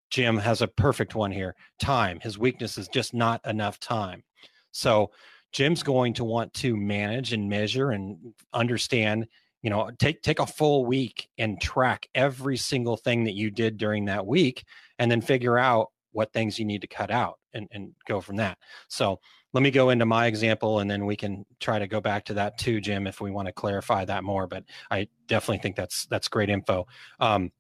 Jim 0.09 0.39
has 0.39 0.63
a 0.63 0.69
perfect 0.69 1.15
one 1.15 1.33
here 1.33 1.55
time. 1.79 2.19
His 2.21 2.39
weakness 2.39 2.79
is 2.79 2.89
just 2.89 3.13
not 3.13 3.45
enough 3.47 3.79
time. 3.79 4.23
So 4.71 5.11
Jim's 5.53 5.83
going 5.83 6.15
to 6.15 6.25
want 6.25 6.55
to 6.55 6.77
manage 6.77 7.33
and 7.33 7.49
measure 7.49 7.91
and 7.91 8.33
understand, 8.53 9.27
you 9.65 9.71
know, 9.71 9.91
take 9.99 10.21
take 10.21 10.41
a 10.41 10.47
full 10.47 10.85
week 10.85 11.31
and 11.39 11.59
track 11.59 12.07
every 12.15 12.59
single 12.59 12.99
thing 12.99 13.25
that 13.25 13.33
you 13.33 13.51
did 13.51 13.79
during 13.79 14.05
that 14.05 14.27
week 14.27 14.63
and 14.99 15.11
then 15.11 15.23
figure 15.23 15.57
out 15.57 15.89
what 16.13 16.35
things 16.35 16.59
you 16.59 16.67
need 16.67 16.83
to 16.83 16.87
cut 16.87 17.11
out 17.11 17.39
and, 17.55 17.67
and 17.73 17.93
go 18.07 18.21
from 18.21 18.37
that. 18.37 18.59
So 18.89 19.21
let 19.55 19.63
me 19.63 19.71
go 19.71 19.89
into 19.89 20.05
my 20.05 20.27
example 20.27 20.81
and 20.81 20.91
then 20.91 21.07
we 21.07 21.17
can 21.17 21.47
try 21.61 21.79
to 21.79 21.87
go 21.87 22.03
back 22.03 22.27
to 22.27 22.35
that 22.35 22.59
too, 22.59 22.79
Jim, 22.79 23.07
if 23.07 23.23
we 23.23 23.31
want 23.31 23.47
to 23.47 23.53
clarify 23.53 24.05
that 24.05 24.23
more. 24.23 24.47
But 24.47 24.65
I 24.91 25.09
definitely 25.29 25.63
think 25.63 25.77
that's 25.77 26.05
that's 26.07 26.29
great 26.29 26.51
info. 26.51 26.87
Um, 27.19 27.51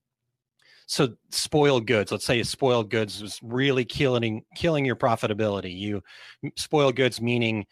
so 0.87 1.08
spoiled 1.30 1.87
goods 1.87 2.12
let's 2.12 2.26
say 2.26 2.42
spoiled 2.42 2.90
goods 2.90 3.23
was 3.23 3.40
really 3.42 3.87
killing 3.87 4.44
killing 4.54 4.84
your 4.84 4.96
profitability 4.96 5.75
you 5.75 6.02
spoiled 6.56 6.94
goods 6.94 7.23
meaning 7.23 7.64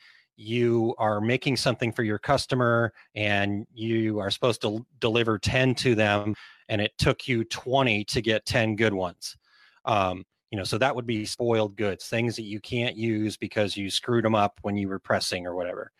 you 0.43 0.95
are 0.99 1.21
making 1.21 1.57
something 1.57 1.93
for 1.93 2.03
your 2.03 2.19
customer 2.19 2.93
and 3.15 3.67
you 3.73 4.19
are 4.19 4.31
supposed 4.31 4.61
to 4.63 4.85
deliver 5.01 5.39
10 5.39 5.75
to 5.77 5.95
them 5.95 6.35
and 6.69 6.81
it 6.81 6.93
took 6.99 7.29
you 7.29 7.45
20 7.45 8.05
to 8.05 8.21
get 8.21 8.45
10 8.45 8.77
good 8.77 8.95
ones. 8.95 9.37
Um, 9.85 10.25
you 10.53 10.59
know 10.59 10.65
so 10.65 10.79
that 10.79 10.95
would 10.95 11.07
be 11.07 11.25
spoiled 11.25 11.77
goods 11.77 12.07
things 12.07 12.37
that 12.37 12.43
you 12.43 12.61
can't 12.61 12.95
use 12.95 13.37
because 13.37 13.77
you 13.77 13.89
screwed 13.89 14.25
them 14.25 14.35
up 14.35 14.59
when 14.63 14.77
you 14.77 14.87
were 14.87 14.99
pressing 14.99 15.47
or 15.47 15.57
whatever. 15.57 15.91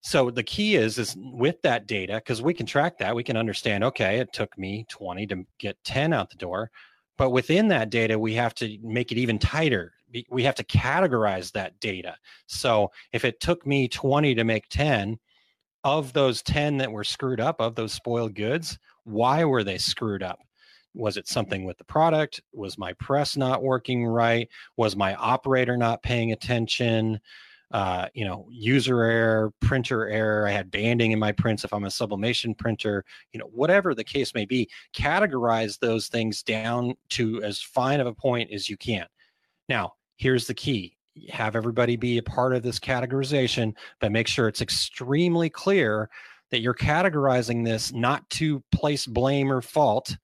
So 0.00 0.30
the 0.30 0.44
key 0.44 0.76
is 0.76 0.96
is 0.96 1.16
with 1.18 1.60
that 1.62 1.86
data 1.86 2.14
because 2.14 2.40
we 2.40 2.54
can 2.54 2.66
track 2.66 2.98
that 2.98 3.14
we 3.14 3.24
can 3.24 3.36
understand 3.36 3.82
okay 3.84 4.20
it 4.20 4.32
took 4.32 4.56
me 4.56 4.86
20 4.88 5.26
to 5.26 5.44
get 5.58 5.76
10 5.84 6.12
out 6.12 6.30
the 6.30 6.36
door 6.36 6.70
but 7.18 7.30
within 7.30 7.68
that 7.68 7.90
data 7.90 8.16
we 8.18 8.34
have 8.34 8.54
to 8.54 8.78
make 8.80 9.10
it 9.10 9.18
even 9.18 9.38
tighter 9.38 9.92
we 10.30 10.42
have 10.42 10.54
to 10.56 10.64
categorize 10.64 11.52
that 11.52 11.78
data. 11.80 12.16
So 12.46 12.90
if 13.12 13.24
it 13.24 13.40
took 13.40 13.66
me 13.66 13.88
20 13.88 14.34
to 14.34 14.44
make 14.44 14.68
10 14.68 15.18
of 15.84 16.12
those 16.12 16.42
10 16.42 16.78
that 16.78 16.90
were 16.90 17.04
screwed 17.04 17.40
up 17.40 17.60
of 17.60 17.74
those 17.74 17.92
spoiled 17.92 18.34
goods 18.34 18.78
why 19.08 19.44
were 19.44 19.64
they 19.64 19.78
screwed 19.78 20.22
up? 20.22 20.38
Was 20.94 21.16
it 21.16 21.28
something 21.28 21.64
with 21.64 21.78
the 21.78 21.84
product? 21.84 22.42
Was 22.52 22.76
my 22.76 22.92
press 22.94 23.36
not 23.36 23.62
working 23.62 24.04
right? 24.04 24.48
Was 24.76 24.96
my 24.96 25.14
operator 25.14 25.76
not 25.76 26.02
paying 26.02 26.32
attention? 26.32 27.20
Uh, 27.70 28.08
you 28.14 28.24
know 28.24 28.48
user 28.50 29.02
error 29.02 29.52
printer 29.60 30.08
error 30.08 30.48
i 30.48 30.50
had 30.50 30.70
banding 30.70 31.12
in 31.12 31.18
my 31.18 31.30
prints 31.30 31.64
if 31.64 31.72
i'm 31.74 31.84
a 31.84 31.90
sublimation 31.90 32.54
printer 32.54 33.04
you 33.32 33.38
know 33.38 33.44
whatever 33.52 33.94
the 33.94 34.02
case 34.02 34.32
may 34.32 34.46
be 34.46 34.66
categorize 34.96 35.78
those 35.78 36.08
things 36.08 36.42
down 36.42 36.94
to 37.10 37.42
as 37.42 37.60
fine 37.60 38.00
of 38.00 38.06
a 38.06 38.14
point 38.14 38.50
as 38.50 38.70
you 38.70 38.78
can. 38.78 39.04
Now 39.68 39.92
here's 40.18 40.46
the 40.46 40.54
key 40.54 40.94
have 41.30 41.56
everybody 41.56 41.96
be 41.96 42.18
a 42.18 42.22
part 42.22 42.54
of 42.54 42.62
this 42.62 42.78
categorization 42.78 43.72
but 44.00 44.12
make 44.12 44.28
sure 44.28 44.46
it's 44.46 44.60
extremely 44.60 45.50
clear 45.50 46.08
that 46.50 46.60
you're 46.60 46.74
categorizing 46.74 47.64
this 47.64 47.92
not 47.92 48.28
to 48.30 48.62
place 48.70 49.06
blame 49.06 49.50
or 49.50 49.60
fault 49.60 50.16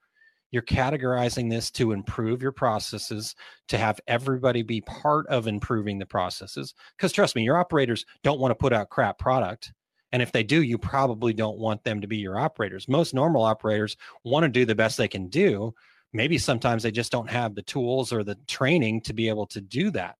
you're 0.54 0.62
categorizing 0.62 1.50
this 1.50 1.68
to 1.72 1.90
improve 1.90 2.40
your 2.40 2.52
processes, 2.52 3.34
to 3.66 3.76
have 3.76 3.98
everybody 4.06 4.62
be 4.62 4.80
part 4.82 5.26
of 5.26 5.48
improving 5.48 5.98
the 5.98 6.06
processes. 6.06 6.74
Because 6.96 7.10
trust 7.10 7.34
me, 7.34 7.42
your 7.42 7.56
operators 7.56 8.06
don't 8.22 8.38
want 8.38 8.52
to 8.52 8.54
put 8.54 8.72
out 8.72 8.88
crap 8.88 9.18
product. 9.18 9.72
And 10.12 10.22
if 10.22 10.30
they 10.30 10.44
do, 10.44 10.62
you 10.62 10.78
probably 10.78 11.32
don't 11.32 11.58
want 11.58 11.82
them 11.82 12.00
to 12.00 12.06
be 12.06 12.18
your 12.18 12.38
operators. 12.38 12.86
Most 12.86 13.14
normal 13.14 13.42
operators 13.42 13.96
want 14.22 14.44
to 14.44 14.48
do 14.48 14.64
the 14.64 14.76
best 14.76 14.96
they 14.96 15.08
can 15.08 15.26
do. 15.26 15.74
Maybe 16.14 16.38
sometimes 16.38 16.82
they 16.82 16.92
just 16.92 17.12
don't 17.12 17.28
have 17.28 17.54
the 17.54 17.62
tools 17.62 18.12
or 18.12 18.24
the 18.24 18.38
training 18.46 19.02
to 19.02 19.12
be 19.12 19.28
able 19.28 19.46
to 19.48 19.60
do 19.60 19.90
that. 19.90 20.16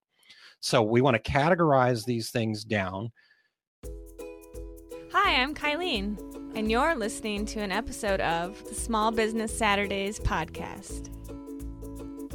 So 0.60 0.82
we 0.82 1.00
want 1.00 1.22
to 1.22 1.30
categorize 1.30 2.04
these 2.04 2.30
things 2.30 2.64
down. 2.64 3.12
Hi, 5.12 5.40
I'm 5.40 5.54
Kylene 5.54 6.34
and 6.54 6.70
you're 6.70 6.94
listening 6.94 7.44
to 7.46 7.60
an 7.60 7.72
episode 7.72 8.20
of 8.20 8.62
the 8.68 8.74
Small 8.74 9.10
Business 9.10 9.56
Saturdays 9.56 10.20
podcast. 10.20 11.10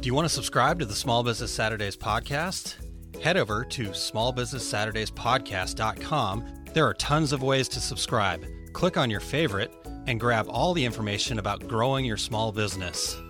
Do 0.00 0.06
you 0.06 0.14
want 0.14 0.26
to 0.26 0.34
subscribe 0.34 0.78
to 0.78 0.84
the 0.84 0.94
Small 0.94 1.22
Business 1.22 1.50
Saturdays 1.50 1.96
podcast? 1.96 2.76
Head 3.22 3.36
over 3.36 3.64
to 3.64 3.88
smallbusinesssaturdayspodcast.com. 3.88 6.44
There 6.72 6.86
are 6.86 6.94
tons 6.94 7.32
of 7.32 7.42
ways 7.42 7.68
to 7.68 7.80
subscribe. 7.80 8.46
Click 8.72 8.96
on 8.96 9.10
your 9.10 9.20
favorite 9.20 9.74
and 10.06 10.20
grab 10.20 10.46
all 10.48 10.72
the 10.72 10.84
information 10.84 11.38
about 11.38 11.66
growing 11.66 12.04
your 12.04 12.16
small 12.16 12.52
business 12.52 13.20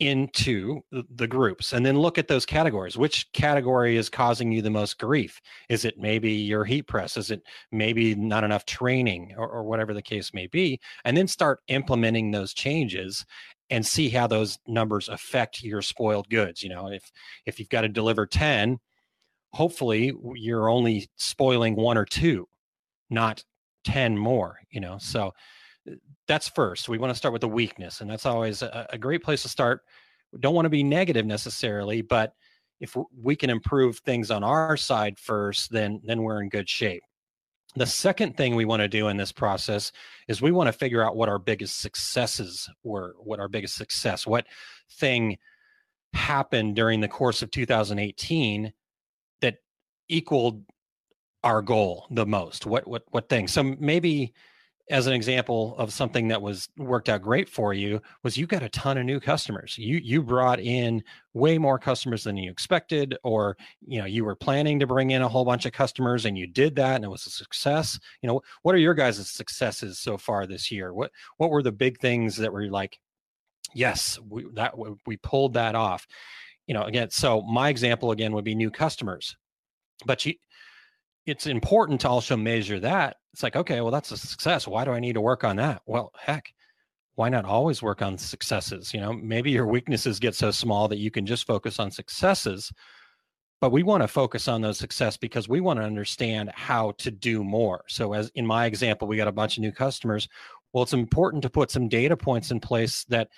into 0.00 0.80
the 0.90 1.26
groups 1.26 1.72
and 1.72 1.84
then 1.84 1.98
look 1.98 2.18
at 2.18 2.28
those 2.28 2.46
categories. 2.46 2.96
Which 2.96 3.30
category 3.32 3.96
is 3.96 4.08
causing 4.08 4.52
you 4.52 4.62
the 4.62 4.70
most 4.70 4.98
grief? 4.98 5.40
Is 5.68 5.84
it 5.84 5.98
maybe 5.98 6.30
your 6.30 6.64
heat 6.64 6.82
press? 6.82 7.16
Is 7.16 7.30
it 7.30 7.42
maybe 7.72 8.14
not 8.14 8.44
enough 8.44 8.64
training 8.64 9.34
or, 9.36 9.48
or, 9.48 9.64
whatever 9.64 9.92
the 9.92 10.02
case 10.02 10.32
may 10.32 10.46
be? 10.46 10.80
And 11.04 11.16
then 11.16 11.26
start 11.26 11.60
implementing 11.68 12.30
those 12.30 12.54
changes 12.54 13.26
and 13.70 13.84
see 13.84 14.08
how 14.08 14.26
those 14.26 14.58
numbers 14.66 15.08
affect 15.08 15.62
your 15.62 15.82
spoiled 15.82 16.28
goods. 16.30 16.62
You 16.62 16.70
know 16.70 16.88
if 16.88 17.10
if 17.44 17.58
you've 17.58 17.68
got 17.68 17.82
to 17.82 17.88
deliver 17.88 18.26
10 18.26 18.78
hopefully 19.54 20.12
you're 20.34 20.68
only 20.68 21.08
spoiling 21.16 21.74
one 21.74 21.96
or 21.96 22.04
two 22.04 22.46
not 23.08 23.42
10 23.84 24.16
more 24.16 24.58
you 24.70 24.80
know? 24.80 24.98
So 24.98 25.32
that's 26.28 26.48
first. 26.48 26.88
We 26.88 26.98
want 26.98 27.10
to 27.10 27.16
start 27.16 27.32
with 27.32 27.40
the 27.40 27.48
weakness, 27.48 28.00
and 28.00 28.10
that's 28.10 28.26
always 28.26 28.62
a, 28.62 28.86
a 28.90 28.98
great 28.98 29.22
place 29.24 29.42
to 29.42 29.48
start. 29.48 29.82
We 30.32 30.38
don't 30.38 30.54
want 30.54 30.66
to 30.66 30.70
be 30.70 30.84
negative 30.84 31.26
necessarily, 31.26 32.02
but 32.02 32.34
if 32.80 32.96
we 33.20 33.34
can 33.34 33.50
improve 33.50 33.98
things 33.98 34.30
on 34.30 34.44
our 34.44 34.76
side 34.76 35.18
first, 35.18 35.72
then 35.72 36.00
then 36.04 36.22
we're 36.22 36.42
in 36.42 36.48
good 36.48 36.68
shape. 36.68 37.02
The 37.74 37.86
second 37.86 38.36
thing 38.36 38.54
we 38.54 38.64
want 38.64 38.80
to 38.80 38.88
do 38.88 39.08
in 39.08 39.16
this 39.16 39.32
process 39.32 39.92
is 40.26 40.40
we 40.40 40.52
want 40.52 40.68
to 40.68 40.72
figure 40.72 41.02
out 41.02 41.16
what 41.16 41.28
our 41.28 41.38
biggest 41.38 41.80
successes 41.80 42.68
were, 42.82 43.14
what 43.18 43.40
our 43.40 43.48
biggest 43.48 43.76
success, 43.76 44.26
what 44.26 44.46
thing 44.98 45.38
happened 46.12 46.76
during 46.76 47.00
the 47.00 47.08
course 47.08 47.42
of 47.42 47.50
2018 47.50 48.72
that 49.42 49.56
equaled 50.08 50.64
our 51.44 51.62
goal 51.62 52.06
the 52.10 52.26
most. 52.26 52.66
What 52.66 52.86
what 52.86 53.04
what 53.10 53.28
thing? 53.28 53.48
So 53.48 53.62
maybe 53.62 54.34
as 54.90 55.06
an 55.06 55.12
example 55.12 55.74
of 55.76 55.92
something 55.92 56.28
that 56.28 56.40
was 56.40 56.68
worked 56.76 57.08
out 57.08 57.22
great 57.22 57.48
for 57.48 57.74
you 57.74 58.00
was 58.22 58.36
you 58.36 58.46
got 58.46 58.62
a 58.62 58.68
ton 58.70 58.96
of 58.96 59.04
new 59.04 59.20
customers. 59.20 59.76
You 59.76 59.98
you 59.98 60.22
brought 60.22 60.60
in 60.60 61.02
way 61.34 61.58
more 61.58 61.78
customers 61.78 62.24
than 62.24 62.36
you 62.36 62.50
expected 62.50 63.16
or 63.22 63.56
you 63.86 63.98
know 63.98 64.06
you 64.06 64.24
were 64.24 64.34
planning 64.34 64.78
to 64.80 64.86
bring 64.86 65.10
in 65.10 65.22
a 65.22 65.28
whole 65.28 65.44
bunch 65.44 65.66
of 65.66 65.72
customers 65.72 66.24
and 66.24 66.38
you 66.38 66.46
did 66.46 66.74
that 66.76 66.96
and 66.96 67.04
it 67.04 67.10
was 67.10 67.26
a 67.26 67.30
success. 67.30 67.98
You 68.22 68.28
know 68.28 68.40
what 68.62 68.74
are 68.74 68.78
your 68.78 68.94
guys' 68.94 69.28
successes 69.28 69.98
so 69.98 70.16
far 70.16 70.46
this 70.46 70.70
year? 70.70 70.94
What 70.94 71.10
what 71.36 71.50
were 71.50 71.62
the 71.62 71.72
big 71.72 72.00
things 72.00 72.36
that 72.36 72.52
were 72.52 72.68
like 72.68 72.98
yes 73.74 74.18
we 74.28 74.46
that 74.54 74.74
we 75.06 75.16
pulled 75.18 75.54
that 75.54 75.74
off. 75.74 76.06
You 76.66 76.74
know 76.74 76.82
again 76.82 77.10
so 77.10 77.42
my 77.42 77.68
example 77.68 78.10
again 78.10 78.32
would 78.32 78.44
be 78.44 78.54
new 78.54 78.70
customers 78.70 79.36
but 80.06 80.24
you 80.24 80.34
it's 81.28 81.46
important 81.46 82.00
to 82.00 82.08
also 82.08 82.36
measure 82.36 82.80
that. 82.80 83.16
It's 83.34 83.42
like, 83.42 83.54
okay, 83.54 83.82
well, 83.82 83.90
that's 83.90 84.10
a 84.10 84.16
success. 84.16 84.66
Why 84.66 84.84
do 84.84 84.92
I 84.92 85.00
need 85.00 85.12
to 85.12 85.20
work 85.20 85.44
on 85.44 85.56
that? 85.56 85.82
Well, 85.86 86.10
heck, 86.18 86.52
why 87.16 87.28
not 87.28 87.44
always 87.44 87.82
work 87.82 88.00
on 88.00 88.16
successes? 88.16 88.94
You 88.94 89.00
know, 89.00 89.12
maybe 89.12 89.50
your 89.50 89.66
weaknesses 89.66 90.18
get 90.18 90.34
so 90.34 90.50
small 90.50 90.88
that 90.88 90.98
you 90.98 91.10
can 91.10 91.26
just 91.26 91.46
focus 91.46 91.78
on 91.78 91.90
successes. 91.90 92.72
But 93.60 93.72
we 93.72 93.82
want 93.82 94.02
to 94.02 94.08
focus 94.08 94.48
on 94.48 94.62
those 94.62 94.78
success 94.78 95.16
because 95.18 95.48
we 95.48 95.60
want 95.60 95.80
to 95.80 95.84
understand 95.84 96.50
how 96.54 96.92
to 96.98 97.10
do 97.10 97.44
more. 97.44 97.84
So, 97.88 98.14
as 98.14 98.30
in 98.34 98.46
my 98.46 98.66
example, 98.66 99.06
we 99.06 99.16
got 99.16 99.28
a 99.28 99.32
bunch 99.32 99.58
of 99.58 99.62
new 99.62 99.72
customers. 99.72 100.28
Well, 100.72 100.84
it's 100.84 100.92
important 100.94 101.42
to 101.42 101.50
put 101.50 101.70
some 101.70 101.88
data 101.88 102.16
points 102.16 102.50
in 102.50 102.60
place 102.60 103.04
that 103.06 103.28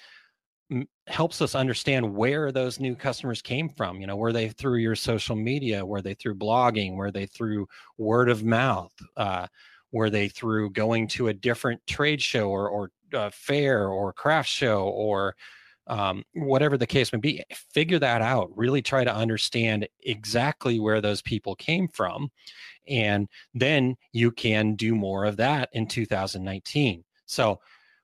helps 1.06 1.42
us 1.42 1.54
understand 1.54 2.14
where 2.14 2.52
those 2.52 2.78
new 2.78 2.94
customers 2.94 3.42
came 3.42 3.68
from 3.68 4.00
you 4.00 4.06
know 4.06 4.16
were 4.16 4.32
they 4.32 4.48
through 4.48 4.78
your 4.78 4.96
social 4.96 5.36
media? 5.36 5.84
Were 5.84 6.02
they 6.02 6.14
through 6.14 6.36
blogging? 6.36 6.96
Were 6.96 7.10
they 7.10 7.26
through 7.26 7.66
word 7.98 8.28
of 8.28 8.44
mouth? 8.44 8.92
Uh, 9.16 9.46
were 9.92 10.10
they 10.10 10.28
through 10.28 10.70
going 10.70 11.08
to 11.08 11.28
a 11.28 11.34
different 11.34 11.84
trade 11.86 12.22
show 12.22 12.48
or, 12.48 12.68
or 12.68 12.90
uh, 13.12 13.30
fair 13.32 13.88
or 13.88 14.12
craft 14.12 14.48
show 14.48 14.84
or 14.84 15.34
um, 15.88 16.22
whatever 16.34 16.78
the 16.78 16.86
case 16.86 17.12
may 17.12 17.18
be? 17.18 17.42
Figure 17.74 17.98
that 17.98 18.22
out. 18.22 18.56
Really 18.56 18.82
try 18.82 19.02
to 19.02 19.12
understand 19.12 19.88
exactly 20.04 20.78
where 20.78 21.00
those 21.00 21.22
people 21.22 21.56
came 21.56 21.88
from 21.88 22.30
and 22.88 23.28
then 23.54 23.96
you 24.12 24.30
can 24.30 24.74
do 24.74 24.94
more 24.94 25.24
of 25.24 25.36
that 25.36 25.68
in 25.72 25.86
2019 25.86 27.04
so 27.26 27.60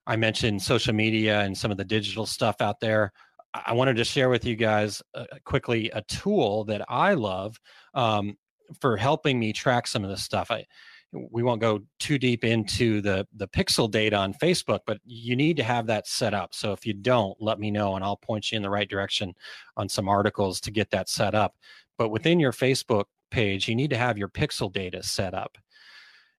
I 0.06 0.16
mentioned 0.16 0.62
social 0.62 0.94
media 0.94 1.40
and 1.40 1.56
some 1.56 1.70
of 1.70 1.76
the 1.76 1.84
digital 1.84 2.26
stuff 2.26 2.60
out 2.60 2.80
there. 2.80 3.12
I 3.54 3.72
wanted 3.72 3.96
to 3.96 4.04
share 4.04 4.28
with 4.28 4.44
you 4.44 4.54
guys 4.54 5.02
uh, 5.14 5.24
quickly 5.44 5.90
a 5.90 6.02
tool 6.02 6.64
that 6.64 6.84
I 6.88 7.14
love 7.14 7.58
um, 7.94 8.36
for 8.80 8.96
helping 8.96 9.38
me 9.38 9.52
track 9.52 9.86
some 9.86 10.04
of 10.04 10.10
this 10.10 10.22
stuff. 10.22 10.50
I, 10.50 10.66
we 11.12 11.42
won't 11.42 11.60
go 11.60 11.80
too 11.98 12.18
deep 12.18 12.44
into 12.44 13.00
the 13.00 13.26
the 13.34 13.48
pixel 13.48 13.90
data 13.90 14.16
on 14.16 14.34
Facebook, 14.34 14.80
but 14.86 14.98
you 15.04 15.36
need 15.36 15.56
to 15.56 15.62
have 15.62 15.86
that 15.86 16.06
set 16.06 16.34
up. 16.34 16.54
So 16.54 16.72
if 16.72 16.84
you 16.84 16.92
don't, 16.92 17.36
let 17.40 17.58
me 17.58 17.70
know 17.70 17.94
and 17.94 18.04
I'll 18.04 18.16
point 18.16 18.52
you 18.52 18.56
in 18.56 18.62
the 18.62 18.70
right 18.70 18.88
direction 18.88 19.34
on 19.76 19.88
some 19.88 20.08
articles 20.08 20.60
to 20.62 20.70
get 20.70 20.90
that 20.90 21.08
set 21.08 21.34
up. 21.34 21.54
But 21.96 22.10
within 22.10 22.38
your 22.38 22.52
Facebook 22.52 23.04
page, 23.30 23.68
you 23.68 23.74
need 23.74 23.90
to 23.90 23.96
have 23.96 24.18
your 24.18 24.28
pixel 24.28 24.70
data 24.72 25.02
set 25.02 25.32
up. 25.32 25.56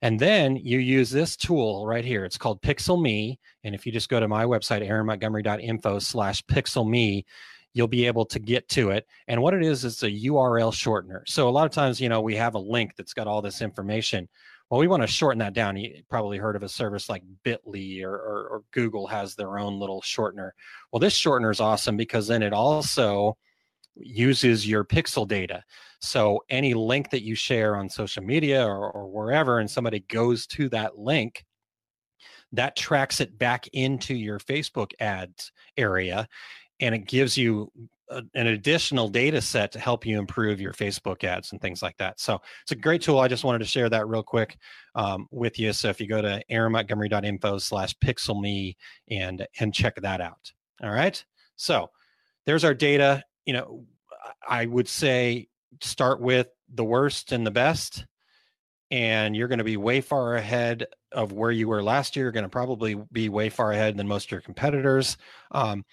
And 0.01 0.19
then 0.19 0.57
you 0.57 0.77
use 0.79 1.09
this 1.09 1.35
tool 1.35 1.87
right 1.87 2.05
here. 2.05 2.23
It's 2.23 2.37
called 2.37 2.61
Pixel 2.61 3.01
Me. 3.01 3.39
And 3.63 3.73
if 3.73 3.85
you 3.85 3.91
just 3.91 4.09
go 4.09 4.19
to 4.19 4.27
my 4.27 4.45
website, 4.45 4.87
aaronmontgomery.info 4.87 5.99
slash 5.99 6.43
pixel 6.45 6.87
me, 6.87 7.25
you'll 7.73 7.87
be 7.87 8.05
able 8.05 8.25
to 8.25 8.39
get 8.39 8.67
to 8.69 8.91
it. 8.91 9.07
And 9.27 9.41
what 9.41 9.53
it 9.53 9.63
is, 9.63 9.85
is 9.85 10.03
a 10.03 10.09
URL 10.09 10.71
shortener. 10.71 11.21
So 11.27 11.47
a 11.47 11.51
lot 11.51 11.65
of 11.65 11.71
times, 11.71 11.99
you 11.99 12.09
know, 12.09 12.21
we 12.21 12.35
have 12.35 12.55
a 12.55 12.59
link 12.59 12.95
that's 12.95 13.13
got 13.13 13.27
all 13.27 13.41
this 13.41 13.61
information. 13.61 14.27
Well, 14.69 14.79
we 14.79 14.87
want 14.87 15.01
to 15.03 15.07
shorten 15.07 15.39
that 15.39 15.53
down. 15.53 15.77
You 15.77 16.03
probably 16.09 16.37
heard 16.37 16.55
of 16.55 16.63
a 16.63 16.69
service 16.69 17.09
like 17.09 17.23
Bitly 17.43 18.03
or, 18.03 18.13
or, 18.13 18.47
or 18.49 18.63
Google 18.71 19.07
has 19.07 19.33
their 19.33 19.57
own 19.57 19.79
little 19.79 20.01
shortener. 20.01 20.51
Well, 20.91 20.99
this 20.99 21.17
shortener 21.17 21.51
is 21.51 21.59
awesome 21.59 21.97
because 21.97 22.27
then 22.27 22.43
it 22.43 22.53
also 22.53 23.37
uses 23.99 24.67
your 24.67 24.83
pixel 24.83 25.27
data. 25.27 25.63
So 25.99 26.43
any 26.49 26.73
link 26.73 27.09
that 27.09 27.23
you 27.23 27.35
share 27.35 27.75
on 27.75 27.89
social 27.89 28.23
media 28.23 28.65
or, 28.65 28.91
or 28.91 29.07
wherever, 29.07 29.59
and 29.59 29.69
somebody 29.69 30.01
goes 30.01 30.45
to 30.47 30.69
that 30.69 30.97
link, 30.97 31.43
that 32.53 32.75
tracks 32.75 33.19
it 33.19 33.37
back 33.37 33.67
into 33.73 34.15
your 34.15 34.39
Facebook 34.39 34.91
ads 34.99 35.51
area 35.75 36.27
and 36.79 36.93
it 36.95 37.07
gives 37.07 37.37
you 37.37 37.71
a, 38.09 38.23
an 38.35 38.47
additional 38.47 39.09
data 39.09 39.41
set 39.41 39.71
to 39.73 39.79
help 39.79 40.05
you 40.05 40.17
improve 40.17 40.61
your 40.61 40.73
Facebook 40.73 41.23
ads 41.23 41.51
and 41.51 41.61
things 41.61 41.81
like 41.81 41.97
that. 41.97 42.19
So 42.19 42.39
it's 42.61 42.71
a 42.71 42.75
great 42.75 43.01
tool. 43.01 43.19
I 43.19 43.27
just 43.27 43.43
wanted 43.43 43.59
to 43.59 43.65
share 43.65 43.89
that 43.89 44.07
real 44.07 44.23
quick 44.23 44.57
um, 44.95 45.27
with 45.31 45.59
you. 45.59 45.73
So 45.73 45.89
if 45.89 45.99
you 45.99 46.07
go 46.07 46.21
to 46.21 46.41
aaronmontgomery.info 46.49 47.57
slash 47.57 47.95
pixel 47.97 48.39
me 48.39 48.77
and 49.09 49.45
and 49.59 49.73
check 49.73 49.95
that 49.97 50.21
out. 50.21 50.51
All 50.81 50.91
right. 50.91 51.23
So 51.55 51.89
there's 52.45 52.63
our 52.63 52.73
data. 52.73 53.23
You 53.47 53.53
know, 53.53 53.85
I 54.47 54.67
would 54.67 54.87
say 54.87 55.47
start 55.81 56.21
with 56.21 56.49
the 56.71 56.83
worst 56.83 57.31
and 57.31 57.47
the 57.47 57.51
best 57.51 58.05
and 58.91 59.35
you're 59.35 59.47
going 59.47 59.57
to 59.57 59.63
be 59.63 59.77
way 59.77 60.01
far 60.01 60.35
ahead 60.35 60.85
of 61.11 61.31
where 61.31 61.51
you 61.51 61.67
were 61.67 61.83
last 61.83 62.15
year. 62.15 62.25
You're 62.25 62.31
going 62.31 62.43
to 62.43 62.49
probably 62.49 62.95
be 63.11 63.29
way 63.29 63.49
far 63.49 63.71
ahead 63.71 63.97
than 63.97 64.07
most 64.07 64.27
of 64.27 64.31
your 64.31 64.41
competitors. 64.41 65.17
Um, 65.51 65.83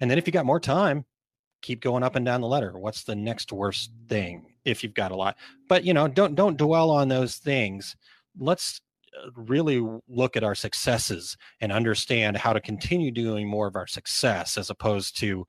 and 0.00 0.10
then 0.10 0.18
if 0.18 0.26
you 0.26 0.32
got 0.32 0.46
more 0.46 0.60
time, 0.60 1.04
keep 1.62 1.80
going 1.80 2.02
up 2.02 2.14
and 2.14 2.24
down 2.24 2.40
the 2.40 2.46
ladder. 2.46 2.78
What's 2.78 3.04
the 3.04 3.16
next 3.16 3.52
worst 3.52 3.90
thing 4.08 4.46
if 4.64 4.82
you've 4.82 4.94
got 4.94 5.12
a 5.12 5.16
lot? 5.16 5.36
But 5.68 5.84
you 5.84 5.94
know, 5.94 6.06
don't 6.06 6.34
don't 6.34 6.58
dwell 6.58 6.90
on 6.90 7.08
those 7.08 7.36
things. 7.36 7.96
Let's 8.38 8.80
uh, 9.16 9.30
really 9.36 9.82
look 10.08 10.36
at 10.36 10.44
our 10.44 10.54
successes 10.54 11.36
and 11.60 11.72
understand 11.72 12.36
how 12.36 12.52
to 12.52 12.60
continue 12.60 13.10
doing 13.10 13.48
more 13.48 13.66
of 13.66 13.76
our 13.76 13.86
success 13.86 14.58
as 14.58 14.70
opposed 14.70 15.18
to 15.18 15.46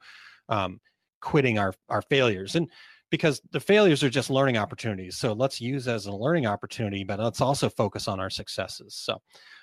um, 0.50 0.80
quitting 1.26 1.60
our 1.60 1.74
our 1.90 2.02
failures 2.04 2.56
and 2.56 2.70
because 3.12 3.42
the 3.52 3.60
failures 3.60 4.04
are 4.04 4.10
just 4.10 4.30
learning 4.30 4.58
opportunities 4.58 5.18
so 5.18 5.34
let's 5.34 5.60
use 5.60 5.88
as 5.88 6.06
a 6.06 6.12
learning 6.12 6.46
opportunity 6.46 7.04
but 7.04 7.20
let's 7.20 7.42
also 7.42 7.68
focus 7.68 8.08
on 8.08 8.20
our 8.20 8.30
successes 8.30 8.96
so 8.96 9.20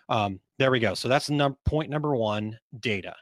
um, 0.09 0.39
there 0.59 0.71
we 0.71 0.81
go 0.81 0.93
so 0.93 1.09
that's 1.09 1.31
num- 1.31 1.57
point 1.65 1.89
number 1.89 2.15
one 2.15 2.59
data 2.81 3.15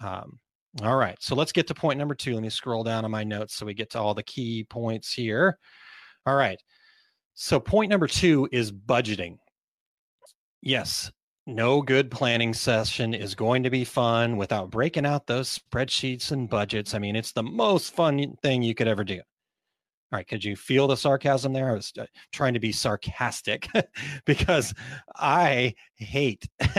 um, 0.00 0.38
all 0.82 0.96
right. 0.96 1.16
So 1.20 1.34
let's 1.34 1.52
get 1.52 1.66
to 1.68 1.74
point 1.74 1.98
number 1.98 2.14
two. 2.14 2.34
Let 2.34 2.42
me 2.42 2.50
scroll 2.50 2.84
down 2.84 3.04
on 3.04 3.10
my 3.10 3.24
notes 3.24 3.54
so 3.54 3.64
we 3.64 3.72
get 3.72 3.90
to 3.90 3.98
all 3.98 4.14
the 4.14 4.22
key 4.22 4.64
points 4.64 5.12
here. 5.12 5.58
All 6.26 6.34
right. 6.34 6.60
So 7.34 7.58
point 7.58 7.90
number 7.90 8.06
two 8.06 8.48
is 8.52 8.72
budgeting. 8.72 9.38
Yes, 10.60 11.10
no 11.46 11.80
good 11.80 12.10
planning 12.10 12.52
session 12.52 13.14
is 13.14 13.34
going 13.34 13.62
to 13.62 13.70
be 13.70 13.84
fun 13.84 14.36
without 14.36 14.70
breaking 14.70 15.06
out 15.06 15.26
those 15.26 15.58
spreadsheets 15.58 16.32
and 16.32 16.50
budgets. 16.50 16.92
I 16.92 16.98
mean, 16.98 17.14
it's 17.14 17.32
the 17.32 17.42
most 17.42 17.94
fun 17.94 18.36
thing 18.42 18.62
you 18.62 18.74
could 18.74 18.88
ever 18.88 19.04
do. 19.04 19.20
All 20.12 20.18
right, 20.18 20.26
could 20.26 20.44
you 20.44 20.56
feel 20.56 20.86
the 20.86 20.96
sarcasm 20.96 21.52
there? 21.52 21.70
I 21.70 21.74
was 21.74 21.92
uh, 21.98 22.06
trying 22.32 22.54
to 22.54 22.60
be 22.60 22.72
sarcastic 22.72 23.68
because 24.24 24.72
I 25.16 25.74
hate, 25.94 26.48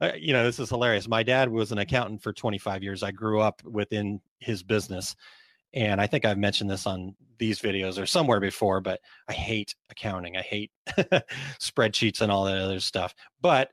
uh, 0.00 0.12
you 0.16 0.32
know, 0.32 0.44
this 0.44 0.58
is 0.58 0.70
hilarious. 0.70 1.08
My 1.08 1.22
dad 1.22 1.48
was 1.48 1.72
an 1.72 1.78
accountant 1.78 2.22
for 2.22 2.32
25 2.32 2.82
years. 2.82 3.02
I 3.02 3.10
grew 3.10 3.40
up 3.40 3.62
within 3.64 4.20
his 4.38 4.62
business. 4.62 5.16
And 5.72 6.00
I 6.00 6.06
think 6.06 6.24
I've 6.24 6.38
mentioned 6.38 6.70
this 6.70 6.86
on 6.86 7.14
these 7.38 7.60
videos 7.60 8.00
or 8.00 8.06
somewhere 8.06 8.40
before, 8.40 8.80
but 8.80 9.00
I 9.28 9.32
hate 9.32 9.74
accounting. 9.90 10.36
I 10.36 10.42
hate 10.42 10.70
spreadsheets 11.60 12.20
and 12.20 12.30
all 12.30 12.44
that 12.44 12.58
other 12.58 12.80
stuff. 12.80 13.14
But 13.40 13.70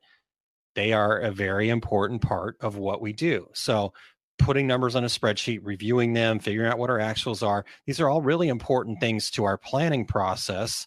they 0.78 0.94
are 0.94 1.18
a 1.18 1.32
very 1.32 1.70
important 1.70 2.22
part 2.22 2.56
of 2.62 2.78
what 2.78 3.02
we 3.02 3.12
do. 3.12 3.48
So 3.56 3.94
putting 4.38 4.68
numbers 4.68 4.96
on 4.96 5.04
a 5.04 5.08
spreadsheet, 5.08 5.62
reviewing 5.64 6.14
them, 6.14 6.38
figuring 6.38 6.70
out 6.72 6.78
what 6.78 6.92
our 6.92 7.00
actuals 7.00 7.46
are. 7.46 7.66
These 7.88 8.00
are 8.00 8.08
all 8.08 8.22
really 8.22 8.48
important 8.48 9.00
things 9.00 9.32
to 9.32 9.44
our 9.44 9.58
planning 9.58 10.06
process. 10.06 10.86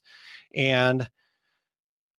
And 0.55 1.11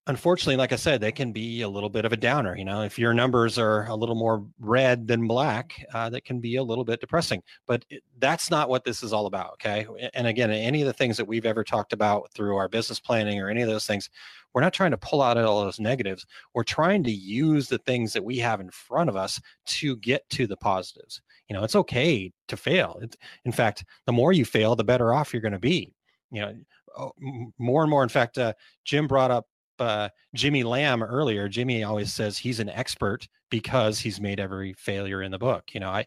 unfortunately, 0.08 0.56
like 0.56 0.74
I 0.74 0.78
said, 0.78 1.00
they 1.00 1.12
can 1.12 1.32
be 1.32 1.62
a 1.62 1.70
little 1.70 1.90
bit 1.90 2.06
of 2.06 2.14
a 2.14 2.18
downer. 2.18 2.56
You 2.56 2.66
know, 2.66 2.82
if 2.82 2.98
your 2.98 3.14
numbers 3.14 3.58
are 3.58 3.86
a 3.88 3.96
little 3.96 4.16
more 4.16 4.46
red 4.60 5.08
than 5.08 5.28
black, 5.28 5.86
uh, 5.94 6.10
that 6.10 6.26
can 6.26 6.40
be 6.40 6.56
a 6.56 6.64
little 6.64 6.84
bit 6.84 7.00
depressing. 7.00 7.44
But 7.68 7.86
that's 8.18 8.50
not 8.50 8.70
what 8.70 8.84
this 8.84 9.04
is 9.04 9.14
all 9.14 9.28
about. 9.28 9.54
Okay. 9.54 9.86
And 10.14 10.28
again, 10.28 10.52
any 10.52 10.82
of 10.82 10.88
the 10.88 10.94
things 10.94 11.18
that 11.18 11.28
we've 11.28 11.46
ever 11.46 11.64
talked 11.64 11.94
about 11.94 12.32
through 12.34 12.56
our 12.56 12.68
business 12.68 13.00
planning 13.00 13.40
or 13.40 13.50
any 13.50 13.62
of 13.62 13.70
those 13.70 13.86
things, 13.86 14.10
we're 14.54 14.62
not 14.62 14.74
trying 14.74 14.92
to 14.92 14.98
pull 14.98 15.22
out 15.22 15.38
all 15.38 15.64
those 15.64 15.80
negatives. 15.80 16.26
We're 16.54 16.64
trying 16.64 17.04
to 17.04 17.12
use 17.12 17.70
the 17.70 17.78
things 17.78 18.14
that 18.14 18.24
we 18.24 18.38
have 18.40 18.60
in 18.60 18.72
front 18.72 19.10
of 19.10 19.16
us 19.16 19.40
to 19.66 19.96
get 19.98 20.28
to 20.32 20.48
the 20.48 20.58
positives. 20.58 21.22
You 21.48 21.56
know, 21.56 21.64
it's 21.64 21.76
okay 21.76 22.32
to 22.48 22.58
fail. 22.58 23.00
It, 23.02 23.16
in 23.46 23.52
fact, 23.52 23.86
the 24.06 24.12
more 24.12 24.34
you 24.34 24.46
fail, 24.46 24.76
the 24.76 24.84
better 24.84 25.14
off 25.14 25.32
you're 25.32 25.42
going 25.42 25.52
to 25.54 25.60
be. 25.60 25.94
You 26.32 26.42
know, 26.42 26.54
oh, 26.98 27.12
more 27.58 27.84
and 27.84 27.90
more. 27.90 28.04
In 28.04 28.10
fact, 28.10 28.38
uh, 28.38 28.54
Jim 28.84 29.08
brought 29.08 29.32
up 29.32 29.46
uh, 29.82 30.10
Jimmy 30.36 30.64
Lamb 30.64 31.04
earlier. 31.04 31.50
Jimmy 31.50 31.84
always 31.84 32.14
says 32.14 32.38
he's 32.38 32.60
an 32.60 32.70
expert 32.70 33.28
because 33.50 34.00
he's 34.00 34.22
made 34.22 34.40
every 34.40 34.74
failure 34.74 35.22
in 35.22 35.32
the 35.32 35.40
book. 35.40 35.74
You 35.74 35.80
know, 35.80 35.90
I 35.90 36.06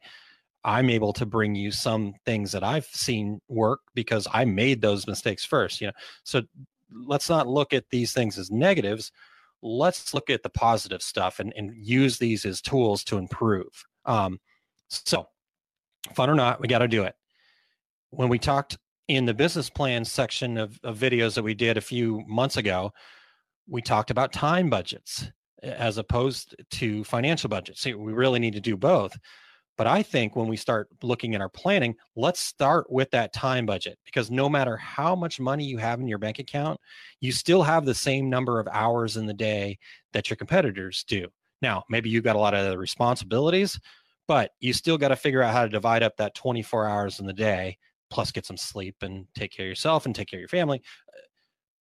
I'm 0.64 0.88
able 0.88 1.12
to 1.14 1.26
bring 1.26 1.54
you 1.54 1.70
some 1.70 2.14
things 2.24 2.52
that 2.52 2.64
I've 2.64 2.86
seen 2.86 3.40
work 3.48 3.80
because 3.94 4.26
I 4.32 4.46
made 4.46 4.80
those 4.80 5.06
mistakes 5.06 5.44
first. 5.44 5.80
You 5.80 5.88
know, 5.88 5.92
so 6.22 6.42
let's 6.90 7.28
not 7.28 7.48
look 7.48 7.74
at 7.74 7.90
these 7.90 8.12
things 8.12 8.38
as 8.38 8.50
negatives. 8.50 9.12
Let's 9.60 10.14
look 10.14 10.30
at 10.30 10.42
the 10.42 10.50
positive 10.50 11.02
stuff 11.02 11.40
and, 11.40 11.52
and 11.56 11.74
use 11.76 12.18
these 12.18 12.46
as 12.46 12.60
tools 12.60 13.04
to 13.04 13.18
improve. 13.18 13.86
Um, 14.06 14.38
so, 14.88 15.26
fun 16.14 16.30
or 16.30 16.34
not, 16.34 16.60
we 16.60 16.68
got 16.68 16.78
to 16.78 16.88
do 16.88 17.02
it. 17.02 17.14
When 18.10 18.28
we 18.28 18.38
talked 18.38 18.78
in 19.08 19.26
the 19.26 19.34
business 19.34 19.68
plan 19.68 20.04
section 20.04 20.56
of, 20.56 20.78
of 20.82 20.98
videos 20.98 21.34
that 21.34 21.42
we 21.42 21.54
did 21.54 21.76
a 21.76 21.82
few 21.82 22.22
months 22.26 22.56
ago, 22.56 22.92
we 23.68 23.82
talked 23.82 24.10
about 24.10 24.32
time 24.32 24.70
budgets 24.70 25.30
as 25.62 25.98
opposed 25.98 26.54
to 26.70 27.04
financial 27.04 27.48
budgets. 27.48 27.80
See, 27.80 27.94
we 27.94 28.12
really 28.12 28.38
need 28.38 28.54
to 28.54 28.60
do 28.60 28.76
both. 28.76 29.16
But 29.76 29.86
I 29.88 30.02
think 30.02 30.36
when 30.36 30.46
we 30.46 30.56
start 30.56 30.88
looking 31.02 31.34
at 31.34 31.40
our 31.40 31.48
planning, 31.48 31.96
let's 32.14 32.38
start 32.38 32.90
with 32.90 33.10
that 33.10 33.32
time 33.32 33.66
budget 33.66 33.98
because 34.04 34.30
no 34.30 34.48
matter 34.48 34.76
how 34.76 35.16
much 35.16 35.40
money 35.40 35.64
you 35.64 35.78
have 35.78 36.00
in 36.00 36.06
your 36.06 36.18
bank 36.18 36.38
account, 36.38 36.78
you 37.20 37.32
still 37.32 37.62
have 37.62 37.84
the 37.84 37.94
same 37.94 38.30
number 38.30 38.60
of 38.60 38.68
hours 38.70 39.16
in 39.16 39.26
the 39.26 39.34
day 39.34 39.78
that 40.12 40.30
your 40.30 40.36
competitors 40.36 41.04
do. 41.08 41.26
Now, 41.60 41.82
maybe 41.88 42.08
you've 42.08 42.24
got 42.24 42.36
a 42.36 42.40
lot 42.40 42.54
of 42.54 42.78
responsibilities, 42.78 43.80
but 44.28 44.52
you 44.60 44.72
still 44.72 44.98
got 44.98 45.08
to 45.08 45.16
figure 45.16 45.42
out 45.42 45.52
how 45.52 45.64
to 45.64 45.68
divide 45.68 46.04
up 46.04 46.16
that 46.18 46.34
24 46.34 46.86
hours 46.86 47.18
in 47.18 47.26
the 47.26 47.32
day, 47.32 47.78
plus 48.10 48.30
get 48.30 48.46
some 48.46 48.56
sleep 48.56 48.96
and 49.00 49.26
take 49.34 49.50
care 49.50 49.66
of 49.66 49.70
yourself 49.70 50.06
and 50.06 50.14
take 50.14 50.28
care 50.28 50.38
of 50.38 50.42
your 50.42 50.48
family. 50.48 50.82
Uh, 51.08 51.20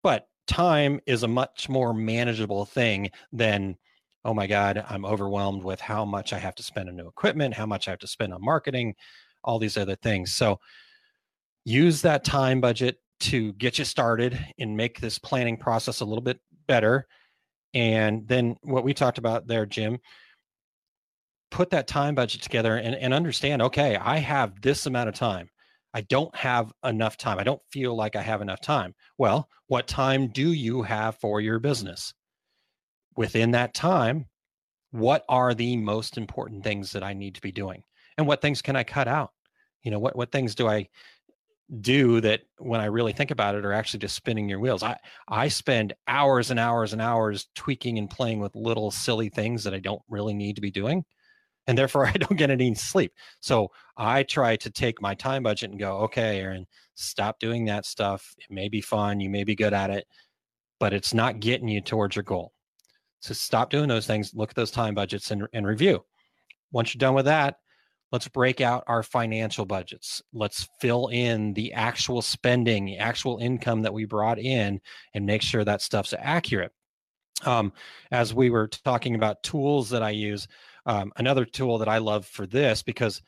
but 0.02 0.26
time 0.46 1.00
is 1.06 1.22
a 1.22 1.28
much 1.28 1.68
more 1.68 1.94
manageable 1.94 2.64
thing 2.64 3.10
than 3.32 3.76
oh 4.24 4.34
my 4.34 4.46
God, 4.46 4.82
I'm 4.88 5.04
overwhelmed 5.04 5.62
with 5.62 5.80
how 5.80 6.04
much 6.04 6.32
I 6.32 6.38
have 6.38 6.54
to 6.54 6.62
spend 6.62 6.88
on 6.88 6.96
new 6.96 7.06
equipment, 7.06 7.54
how 7.54 7.66
much 7.66 7.86
I 7.86 7.90
have 7.90 8.00
to 8.00 8.06
spend 8.06 8.32
on 8.32 8.42
marketing, 8.42 8.94
all 9.42 9.58
these 9.58 9.76
other 9.76 9.96
things. 9.96 10.32
So 10.32 10.60
use 11.64 12.02
that 12.02 12.24
time 12.24 12.60
budget 12.60 12.96
to 13.20 13.52
get 13.54 13.78
you 13.78 13.84
started 13.84 14.38
and 14.58 14.76
make 14.76 15.00
this 15.00 15.18
planning 15.18 15.56
process 15.56 16.00
a 16.00 16.04
little 16.04 16.22
bit 16.22 16.40
better. 16.66 17.06
And 17.74 18.26
then 18.26 18.56
what 18.62 18.84
we 18.84 18.94
talked 18.94 19.18
about 19.18 19.46
there, 19.46 19.66
Jim, 19.66 19.98
put 21.50 21.70
that 21.70 21.86
time 21.86 22.14
budget 22.14 22.42
together 22.42 22.76
and, 22.76 22.94
and 22.94 23.12
understand 23.12 23.62
okay, 23.62 23.96
I 23.96 24.18
have 24.18 24.60
this 24.60 24.86
amount 24.86 25.08
of 25.08 25.14
time. 25.14 25.50
I 25.94 26.02
don't 26.02 26.34
have 26.36 26.72
enough 26.84 27.16
time. 27.16 27.38
I 27.38 27.44
don't 27.44 27.62
feel 27.70 27.94
like 27.96 28.16
I 28.16 28.22
have 28.22 28.42
enough 28.42 28.60
time. 28.60 28.94
Well, 29.16 29.48
what 29.68 29.86
time 29.86 30.28
do 30.28 30.52
you 30.52 30.82
have 30.82 31.16
for 31.16 31.40
your 31.40 31.60
business? 31.60 32.12
within 33.16 33.52
that 33.52 33.74
time, 33.74 34.26
what 34.90 35.24
are 35.28 35.54
the 35.54 35.76
most 35.76 36.16
important 36.16 36.64
things 36.64 36.92
that 36.92 37.02
I 37.02 37.14
need 37.14 37.34
to 37.36 37.40
be 37.40 37.52
doing? 37.52 37.82
And 38.16 38.26
what 38.26 38.40
things 38.40 38.62
can 38.62 38.76
I 38.76 38.84
cut 38.84 39.08
out? 39.08 39.30
You 39.82 39.90
know, 39.90 39.98
what, 39.98 40.16
what 40.16 40.32
things 40.32 40.54
do 40.54 40.68
I 40.68 40.88
do 41.80 42.20
that 42.20 42.42
when 42.58 42.80
I 42.80 42.86
really 42.86 43.12
think 43.12 43.30
about 43.30 43.54
it 43.54 43.64
are 43.64 43.72
actually 43.72 44.00
just 44.00 44.14
spinning 44.14 44.48
your 44.48 44.60
wheels. 44.60 44.82
I 44.82 44.98
I 45.28 45.48
spend 45.48 45.94
hours 46.06 46.50
and 46.50 46.60
hours 46.60 46.92
and 46.92 47.00
hours 47.00 47.48
tweaking 47.54 47.98
and 47.98 48.08
playing 48.08 48.40
with 48.40 48.54
little 48.54 48.90
silly 48.90 49.30
things 49.30 49.64
that 49.64 49.74
I 49.74 49.78
don't 49.78 50.02
really 50.08 50.34
need 50.34 50.56
to 50.56 50.62
be 50.62 50.70
doing. 50.70 51.04
And 51.66 51.76
therefore 51.78 52.06
I 52.12 52.12
don't 52.12 52.36
get 52.36 52.50
any 52.50 52.74
sleep. 52.74 53.12
So 53.40 53.70
I 53.96 54.22
try 54.22 54.56
to 54.56 54.70
take 54.70 55.00
my 55.00 55.14
time 55.14 55.42
budget 55.42 55.70
and 55.70 55.78
go, 55.78 55.98
okay, 55.98 56.40
Aaron, 56.40 56.66
stop 56.94 57.38
doing 57.38 57.64
that 57.66 57.86
stuff. 57.86 58.34
It 58.38 58.52
may 58.52 58.68
be 58.68 58.80
fun, 58.80 59.20
you 59.20 59.30
may 59.30 59.44
be 59.44 59.54
good 59.54 59.72
at 59.72 59.90
it, 59.90 60.06
but 60.80 60.92
it's 60.92 61.14
not 61.14 61.40
getting 61.40 61.68
you 61.68 61.80
towards 61.80 62.16
your 62.16 62.22
goal. 62.22 62.52
So 63.20 63.32
stop 63.32 63.70
doing 63.70 63.88
those 63.88 64.06
things, 64.06 64.34
look 64.34 64.50
at 64.50 64.56
those 64.56 64.70
time 64.70 64.94
budgets 64.94 65.30
and, 65.30 65.46
and 65.52 65.66
review. 65.66 66.04
Once 66.72 66.94
you're 66.94 66.98
done 66.98 67.14
with 67.14 67.24
that, 67.24 67.56
let's 68.12 68.28
break 68.28 68.60
out 68.60 68.84
our 68.86 69.02
financial 69.02 69.64
budgets. 69.64 70.22
Let's 70.32 70.68
fill 70.80 71.08
in 71.08 71.54
the 71.54 71.72
actual 71.72 72.20
spending, 72.20 72.84
the 72.84 72.98
actual 72.98 73.38
income 73.38 73.82
that 73.82 73.94
we 73.94 74.04
brought 74.04 74.38
in, 74.38 74.80
and 75.14 75.24
make 75.24 75.42
sure 75.42 75.64
that 75.64 75.82
stuff's 75.82 76.14
accurate. 76.18 76.72
Um, 77.44 77.72
as 78.10 78.32
we 78.32 78.50
were 78.50 78.68
talking 78.68 79.14
about 79.14 79.42
tools 79.42 79.90
that 79.90 80.02
I 80.02 80.10
use, 80.10 80.46
um, 80.86 81.12
another 81.16 81.44
tool 81.44 81.78
that 81.78 81.88
I 81.88 81.98
love 81.98 82.26
for 82.26 82.46
this 82.46 82.82
because 82.82 83.22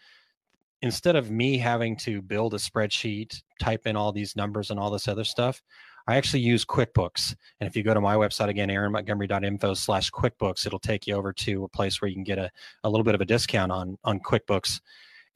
instead 0.83 1.17
of 1.17 1.31
me 1.31 1.59
having 1.59 1.97
to 1.97 2.23
build 2.23 2.55
a 2.55 2.59
spreadsheet, 2.59 3.43
type 3.61 3.87
in 3.87 3.97
all 3.97 4.13
these 4.13 4.37
numbers 4.37 4.71
and 4.71 4.79
all 4.79 4.91
this 4.91 5.09
other 5.09 5.25
stuff, 5.25 5.63
I 6.09 6.17
actually 6.17 6.41
use 6.41 6.65
QuickBooks. 6.65 7.35
And 7.61 7.67
if 7.67 7.77
you 7.77 7.83
go 7.83 7.95
to 7.95 8.01
my 8.01 8.15
website 8.15 8.49
again, 8.49 8.69
aaronmontgomery.info 8.69 9.75
slash 9.75 10.11
QuickBooks, 10.11 10.67
it'll 10.67 10.79
take 10.79 11.07
you 11.07 11.17
over 11.17 11.33
to 11.33 11.65
a 11.65 11.69
place 11.69 12.01
where 12.01 12.09
you 12.09 12.15
can 12.15 12.25
get 12.25 12.39
a, 12.39 12.51
a 12.85 12.91
little 12.91 13.05
bit 13.05 13.15
of 13.15 13.21
a 13.21 13.25
discount 13.25 13.73
on, 13.73 13.99
on 14.05 14.21
QuickBooks. 14.21 14.81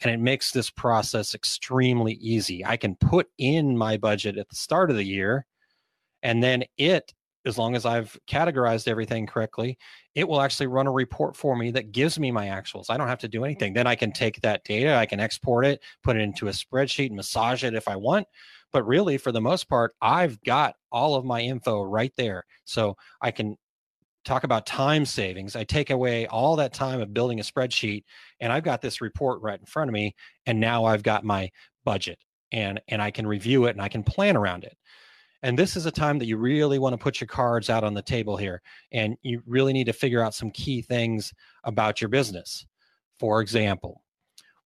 And 0.02 0.12
it 0.12 0.20
makes 0.20 0.52
this 0.52 0.70
process 0.70 1.34
extremely 1.34 2.14
easy. 2.14 2.64
I 2.64 2.76
can 2.76 2.94
put 2.94 3.28
in 3.36 3.76
my 3.76 3.96
budget 3.96 4.38
at 4.38 4.48
the 4.48 4.56
start 4.56 4.90
of 4.90 4.96
the 4.96 5.04
year, 5.04 5.44
and 6.22 6.42
then 6.42 6.64
it, 6.78 7.12
as 7.46 7.56
long 7.56 7.74
as 7.74 7.86
I've 7.86 8.18
categorized 8.28 8.86
everything 8.88 9.26
correctly, 9.26 9.78
it 10.14 10.28
will 10.28 10.40
actually 10.40 10.66
run 10.66 10.86
a 10.86 10.92
report 10.92 11.36
for 11.36 11.56
me 11.56 11.70
that 11.70 11.92
gives 11.92 12.18
me 12.18 12.30
my 12.30 12.46
actuals. 12.46 12.86
I 12.90 12.96
don't 12.96 13.08
have 13.08 13.18
to 13.20 13.28
do 13.28 13.38
mm-hmm. 13.38 13.46
anything. 13.46 13.72
Then 13.72 13.86
I 13.86 13.94
can 13.94 14.12
take 14.12 14.40
that 14.42 14.64
data, 14.64 14.94
I 14.94 15.06
can 15.06 15.20
export 15.20 15.64
it, 15.64 15.82
put 16.02 16.16
it 16.16 16.20
into 16.20 16.48
a 16.48 16.52
spreadsheet, 16.52 17.12
massage 17.12 17.64
it 17.64 17.74
if 17.74 17.88
I 17.88 17.96
want, 17.96 18.26
but 18.72 18.86
really, 18.86 19.18
for 19.18 19.32
the 19.32 19.40
most 19.40 19.68
part, 19.68 19.94
I've 20.00 20.40
got 20.42 20.74
all 20.92 21.14
of 21.14 21.24
my 21.24 21.40
info 21.40 21.82
right 21.82 22.12
there. 22.16 22.44
So 22.64 22.96
I 23.20 23.30
can 23.30 23.56
talk 24.24 24.44
about 24.44 24.66
time 24.66 25.04
savings. 25.04 25.56
I 25.56 25.64
take 25.64 25.90
away 25.90 26.26
all 26.26 26.56
that 26.56 26.72
time 26.72 27.00
of 27.00 27.14
building 27.14 27.40
a 27.40 27.42
spreadsheet 27.42 28.04
and 28.38 28.52
I've 28.52 28.62
got 28.62 28.82
this 28.82 29.00
report 29.00 29.40
right 29.40 29.58
in 29.58 29.66
front 29.66 29.88
of 29.88 29.94
me. 29.94 30.14
And 30.46 30.60
now 30.60 30.84
I've 30.84 31.02
got 31.02 31.24
my 31.24 31.50
budget 31.84 32.18
and, 32.52 32.80
and 32.88 33.00
I 33.00 33.10
can 33.10 33.26
review 33.26 33.64
it 33.64 33.70
and 33.70 33.80
I 33.80 33.88
can 33.88 34.02
plan 34.02 34.36
around 34.36 34.64
it. 34.64 34.76
And 35.42 35.58
this 35.58 35.76
is 35.76 35.86
a 35.86 35.90
time 35.90 36.18
that 36.18 36.26
you 36.26 36.36
really 36.36 36.78
want 36.78 36.92
to 36.92 37.02
put 37.02 37.20
your 37.20 37.28
cards 37.28 37.70
out 37.70 37.84
on 37.84 37.94
the 37.94 38.02
table 38.02 38.36
here. 38.36 38.60
And 38.92 39.16
you 39.22 39.42
really 39.46 39.72
need 39.72 39.86
to 39.86 39.92
figure 39.92 40.22
out 40.22 40.34
some 40.34 40.50
key 40.50 40.82
things 40.82 41.32
about 41.64 42.00
your 42.00 42.08
business. 42.08 42.66
For 43.18 43.40
example, 43.40 44.02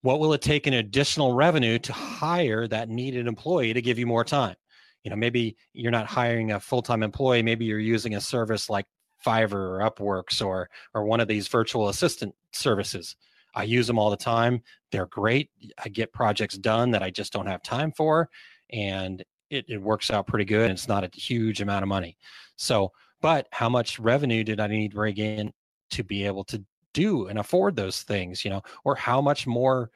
what 0.03 0.21
will 0.21 0.35
it 0.35 0.43
take 0.43 0.67
in 0.67 0.75
additional 0.75 1.33
revenue 1.33 1.79
to 1.79 1.93
hire 1.93 2.69
that 2.69 2.89
needed 2.89 3.27
employee 3.27 3.73
to 3.73 3.81
give 3.81 3.99
you 3.99 4.07
more 4.07 4.25
time 4.25 4.57
you 5.05 5.11
know 5.11 5.17
maybe 5.17 5.57
you're 5.73 5.93
not 5.93 6.07
hiring 6.07 6.53
a 6.53 6.61
full-time 6.61 7.03
employee 7.03 7.43
maybe 7.43 7.65
you're 7.65 7.79
using 7.79 8.17
a 8.17 8.21
service 8.21 8.69
like 8.69 8.87
fiverr 9.25 9.53
or 9.53 9.91
upworks 9.91 10.45
or 10.45 10.69
or 10.95 11.05
one 11.05 11.21
of 11.21 11.29
these 11.29 11.47
virtual 11.47 11.89
assistant 11.89 12.35
services 12.53 13.17
i 13.55 13.63
use 13.63 13.87
them 13.87 13.99
all 13.99 14.11
the 14.11 14.17
time 14.17 14.61
they're 14.91 15.07
great 15.07 15.51
i 15.85 15.89
get 15.89 16.13
projects 16.13 16.59
done 16.59 16.91
that 16.91 17.03
i 17.03 17.11
just 17.11 17.33
don't 17.33 17.47
have 17.47 17.63
time 17.63 17.93
for 17.93 18.29
and 18.73 19.23
it, 19.51 19.65
it 19.69 19.81
works 19.81 20.11
out 20.11 20.27
pretty 20.27 20.45
good 20.45 20.63
and 20.63 20.73
it's 20.73 20.89
not 20.89 21.05
a 21.05 21.11
huge 21.15 21.61
amount 21.61 21.83
of 21.83 21.89
money. 21.89 22.17
So 22.57 22.93
but 23.25 23.47
how 23.53 23.71
much 23.71 23.99
revenue 23.99 24.45
did 24.45 24.61
i 24.61 24.67
need 24.67 24.91
to 24.91 24.97
bring 24.97 25.17
in 25.17 25.51
to 25.91 26.05
be 26.05 26.27
able 26.27 26.45
to 26.45 26.63
do 26.93 27.29
and 27.29 27.39
afford 27.39 27.75
those 27.75 28.03
things 28.03 28.45
you 28.45 28.51
know 28.51 28.63
or 28.85 28.95
how 28.95 29.21
much 29.21 29.47
more 29.47 29.91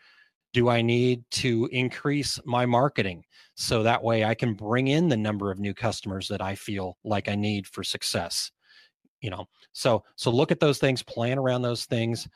do 0.54 0.70
i 0.70 0.80
need 0.80 1.22
to 1.30 1.68
increase 1.70 2.40
my 2.46 2.64
marketing? 2.64 3.22
So 3.54 3.82
that 3.82 4.02
way 4.02 4.24
i 4.24 4.34
can 4.34 4.54
bring 4.54 4.88
in 4.88 5.08
the 5.08 5.16
number 5.16 5.50
of 5.50 5.58
new 5.58 5.74
customers 5.74 6.26
that 6.28 6.40
i 6.40 6.54
feel 6.54 6.96
like 7.04 7.28
i 7.28 7.34
need 7.34 7.66
for 7.66 7.84
success 7.84 8.50
you 9.20 9.30
know? 9.30 9.46
So 9.72 10.04
so 10.16 10.30
look 10.30 10.52
at 10.52 10.60
those 10.60 10.78
things 10.78 11.02
plan 11.02 11.38
around 11.38 11.62
those 11.62 11.84
things 11.84 12.28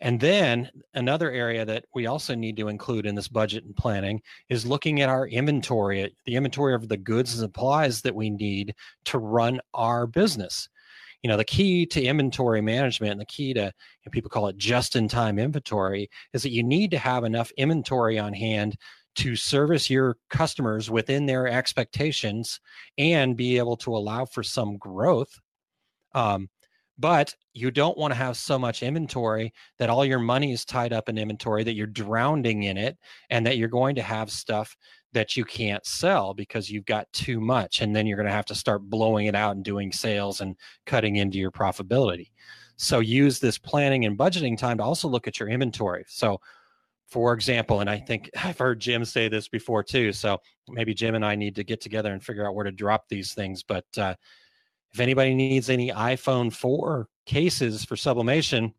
and 0.00 0.20
then 0.20 0.70
another 0.94 1.30
area 1.30 1.64
that 1.64 1.84
we 1.94 2.06
also 2.06 2.34
need 2.34 2.56
to 2.56 2.68
include 2.68 3.06
in 3.06 3.14
this 3.14 3.28
budget 3.28 3.64
and 3.64 3.76
planning 3.76 4.20
is 4.48 4.66
looking 4.66 5.00
at 5.00 5.08
our 5.08 5.26
inventory, 5.28 6.14
the 6.26 6.34
inventory 6.36 6.74
of 6.74 6.88
the 6.88 6.96
goods 6.96 7.32
and 7.32 7.40
supplies 7.40 8.02
that 8.02 8.14
we 8.14 8.30
need 8.30 8.74
to 9.06 9.18
run 9.18 9.60
our 9.72 10.06
business. 10.06 10.68
You 11.22 11.28
know 11.28 11.38
the 11.38 11.44
key 11.44 11.86
to 11.86 12.02
inventory 12.02 12.60
management 12.60 13.12
and 13.12 13.20
the 13.20 13.24
key 13.24 13.54
to 13.54 13.72
people 14.10 14.28
call 14.28 14.48
it 14.48 14.58
just 14.58 14.94
in 14.94 15.08
time 15.08 15.38
inventory 15.38 16.10
is 16.34 16.42
that 16.42 16.52
you 16.52 16.62
need 16.62 16.90
to 16.90 16.98
have 16.98 17.24
enough 17.24 17.50
inventory 17.56 18.18
on 18.18 18.34
hand 18.34 18.76
to 19.14 19.36
service 19.36 19.88
your 19.88 20.18
customers 20.28 20.90
within 20.90 21.24
their 21.24 21.48
expectations 21.48 22.60
and 22.98 23.38
be 23.38 23.56
able 23.56 23.76
to 23.78 23.96
allow 23.96 24.26
for 24.26 24.42
some 24.42 24.76
growth 24.76 25.40
um, 26.14 26.48
but 26.98 27.34
you 27.52 27.70
don't 27.70 27.98
want 27.98 28.12
to 28.12 28.16
have 28.16 28.36
so 28.36 28.58
much 28.58 28.82
inventory 28.82 29.52
that 29.78 29.90
all 29.90 30.04
your 30.04 30.18
money 30.18 30.52
is 30.52 30.64
tied 30.64 30.92
up 30.92 31.08
in 31.08 31.18
inventory 31.18 31.64
that 31.64 31.74
you're 31.74 31.86
drowning 31.86 32.64
in 32.64 32.76
it 32.76 32.96
and 33.30 33.44
that 33.46 33.56
you're 33.56 33.68
going 33.68 33.94
to 33.96 34.02
have 34.02 34.30
stuff 34.30 34.76
that 35.12 35.36
you 35.36 35.44
can't 35.44 35.84
sell 35.86 36.34
because 36.34 36.70
you've 36.70 36.86
got 36.86 37.12
too 37.12 37.40
much 37.40 37.80
and 37.80 37.94
then 37.94 38.06
you're 38.06 38.16
going 38.16 38.26
to 38.28 38.32
have 38.32 38.46
to 38.46 38.54
start 38.54 38.82
blowing 38.82 39.26
it 39.26 39.34
out 39.34 39.54
and 39.56 39.64
doing 39.64 39.92
sales 39.92 40.40
and 40.40 40.56
cutting 40.86 41.16
into 41.16 41.38
your 41.38 41.52
profitability. 41.52 42.30
So 42.76 43.00
use 43.00 43.38
this 43.38 43.58
planning 43.58 44.04
and 44.04 44.18
budgeting 44.18 44.58
time 44.58 44.78
to 44.78 44.84
also 44.84 45.08
look 45.08 45.28
at 45.28 45.38
your 45.38 45.48
inventory. 45.48 46.04
So 46.08 46.40
for 47.06 47.32
example 47.32 47.80
and 47.80 47.90
i 47.90 47.98
think 47.98 48.30
i've 48.44 48.58
heard 48.58 48.80
jim 48.80 49.04
say 49.04 49.28
this 49.28 49.46
before 49.46 49.82
too 49.82 50.12
so 50.12 50.40
maybe 50.68 50.94
jim 50.94 51.14
and 51.14 51.24
i 51.24 51.34
need 51.34 51.54
to 51.54 51.62
get 51.62 51.80
together 51.80 52.12
and 52.12 52.24
figure 52.24 52.46
out 52.46 52.54
where 52.54 52.64
to 52.64 52.72
drop 52.72 53.08
these 53.08 53.34
things 53.34 53.62
but 53.62 53.84
uh, 53.98 54.14
if 54.94 55.00
anybody 55.00 55.34
needs 55.34 55.68
any 55.68 55.90
iphone 55.90 56.52
4 56.52 57.08
cases 57.26 57.84
for 57.84 57.96
sublimation 57.96 58.72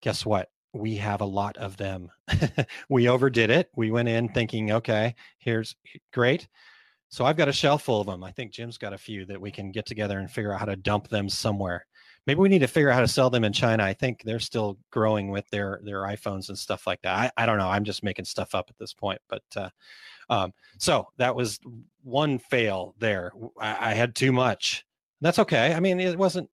guess 0.00 0.24
what 0.24 0.50
we 0.72 0.96
have 0.96 1.20
a 1.20 1.26
lot 1.26 1.56
of 1.56 1.76
them. 1.76 2.10
we 2.88 3.08
overdid 3.08 3.50
it. 3.50 3.70
We 3.76 3.90
went 3.90 4.08
in 4.08 4.28
thinking, 4.28 4.72
okay, 4.72 5.14
here's 5.38 5.76
great. 6.12 6.48
So 7.08 7.24
I've 7.24 7.36
got 7.36 7.48
a 7.48 7.52
shelf 7.52 7.84
full 7.84 8.00
of 8.00 8.06
them. 8.06 8.22
I 8.22 8.30
think 8.30 8.52
Jim's 8.52 8.76
got 8.76 8.92
a 8.92 8.98
few 8.98 9.24
that 9.26 9.40
we 9.40 9.50
can 9.50 9.72
get 9.72 9.86
together 9.86 10.18
and 10.18 10.30
figure 10.30 10.52
out 10.52 10.60
how 10.60 10.66
to 10.66 10.76
dump 10.76 11.08
them 11.08 11.28
somewhere. 11.28 11.86
Maybe 12.26 12.40
we 12.40 12.50
need 12.50 12.58
to 12.58 12.66
figure 12.66 12.90
out 12.90 12.96
how 12.96 13.00
to 13.00 13.08
sell 13.08 13.30
them 13.30 13.44
in 13.44 13.54
China. 13.54 13.82
I 13.82 13.94
think 13.94 14.22
they're 14.22 14.38
still 14.38 14.78
growing 14.90 15.30
with 15.30 15.48
their 15.48 15.80
their 15.82 16.02
iPhones 16.02 16.50
and 16.50 16.58
stuff 16.58 16.86
like 16.86 17.00
that. 17.00 17.16
I, 17.16 17.42
I 17.42 17.46
don't 17.46 17.56
know. 17.56 17.70
I'm 17.70 17.84
just 17.84 18.04
making 18.04 18.26
stuff 18.26 18.54
up 18.54 18.66
at 18.68 18.76
this 18.76 18.92
point. 18.92 19.20
But 19.30 19.42
uh, 19.56 19.70
um, 20.28 20.52
so 20.78 21.08
that 21.16 21.34
was 21.34 21.58
one 22.02 22.38
fail 22.38 22.94
there. 22.98 23.32
I, 23.60 23.90
I 23.90 23.94
had 23.94 24.14
too 24.14 24.32
much. 24.32 24.84
That's 25.20 25.38
okay. 25.38 25.74
I 25.74 25.80
mean, 25.80 26.00
it 26.00 26.18
wasn't 26.18 26.48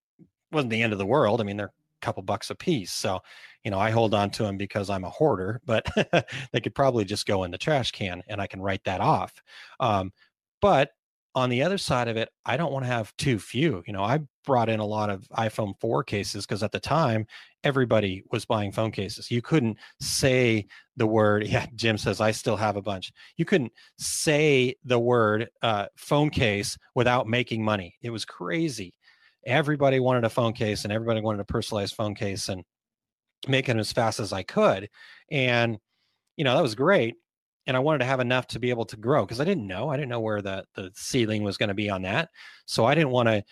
wasn't 0.52 0.72
the 0.72 0.82
end 0.82 0.94
of 0.94 1.00
the 1.00 1.06
world. 1.06 1.42
I 1.42 1.44
mean, 1.44 1.58
they're 1.58 1.68
a 1.68 2.06
couple 2.06 2.24
bucks 2.24 2.50
a 2.50 2.56
piece. 2.56 2.92
So 2.92 3.22
you 3.64 3.72
know, 3.72 3.80
I 3.80 3.90
hold 3.90 4.14
on 4.14 4.30
to 4.32 4.44
them 4.44 4.58
because 4.58 4.92
I'm 4.92 5.04
a 5.04 5.10
hoarder, 5.10 5.60
but 5.66 5.86
they 6.52 6.62
could 6.62 6.76
probably 6.76 7.04
just 7.04 7.26
go 7.26 7.44
in 7.44 7.52
the 7.52 7.58
trash 7.58 7.92
can 7.92 8.22
and 8.28 8.40
I 8.40 8.46
can 8.46 8.62
write 8.62 8.84
that 8.84 9.02
off. 9.02 9.34
Um, 9.80 10.14
but 10.62 10.92
on 11.36 11.50
the 11.50 11.62
other 11.62 11.78
side 11.78 12.08
of 12.08 12.18
it, 12.18 12.30
I 12.46 12.58
don't 12.58 12.72
want 12.72 12.86
to 12.86 12.92
have 12.92 13.16
too 13.18 13.38
few. 13.38 13.84
You 13.86 13.94
know, 13.94 14.04
I 14.04 14.20
brought 14.46 14.70
in 14.70 14.80
a 14.80 14.86
lot 14.86 15.10
of 15.10 15.28
iPhone 15.38 15.74
4 15.80 16.04
cases 16.04 16.46
because 16.46 16.64
at 16.64 16.72
the 16.72 16.80
time, 16.80 17.28
everybody 17.64 18.24
was 18.32 18.46
buying 18.46 18.72
phone 18.72 18.92
cases. 18.92 19.30
You 19.30 19.42
couldn't 19.42 19.78
say 20.00 20.66
the 20.96 21.08
word, 21.08 21.46
yeah, 21.48 21.68
Jim 21.76 21.98
says, 21.98 22.22
I 22.22 22.32
still 22.32 22.58
have 22.58 22.78
a 22.78 22.82
bunch. 22.82 23.12
You 23.38 23.46
couldn't 23.46 23.74
say 23.98 24.76
the 24.84 25.00
word 25.00 25.50
uh, 25.62 25.88
phone 25.98 26.30
case 26.30 26.78
without 26.96 27.28
making 27.28 27.64
money. 27.64 27.96
It 28.02 28.10
was 28.10 28.26
crazy. 28.26 28.94
Everybody 29.46 30.00
wanted 30.00 30.24
a 30.24 30.30
phone 30.30 30.54
case 30.54 30.86
and 30.86 30.94
everybody 30.94 31.22
wanted 31.22 31.42
a 31.42 31.46
personalized 31.46 31.96
phone 31.96 32.16
case. 32.16 32.50
And 32.50 32.64
make 33.48 33.70
it 33.70 33.78
as 33.78 33.92
fast 33.92 34.20
as 34.20 34.34
I 34.34 34.44
could. 34.44 34.90
And, 35.32 35.78
you 36.38 36.44
know, 36.44 36.56
that 36.56 36.62
was 36.62 36.76
great. 36.76 37.16
And 37.68 37.76
I 37.76 37.80
wanted 37.80 38.00
to 38.00 38.06
have 38.06 38.20
enough 38.20 38.48
to 38.48 38.60
be 38.60 38.70
able 38.70 38.86
to 38.86 38.98
grow 38.98 39.26
because 39.26 39.40
I 39.42 39.44
didn't 39.44 39.68
know. 39.68 39.90
I 39.90 39.96
didn't 39.96 40.10
know 40.10 40.20
where 40.20 40.42
the, 40.42 40.66
the 40.76 40.92
ceiling 40.96 41.44
was 41.44 41.58
going 41.58 41.70
to 41.70 41.74
be 41.76 41.90
on 41.90 42.04
that. 42.04 42.30
So 42.66 42.86
I 42.86 42.96
didn't 42.96 43.10
want 43.10 43.28
to, 43.28 43.44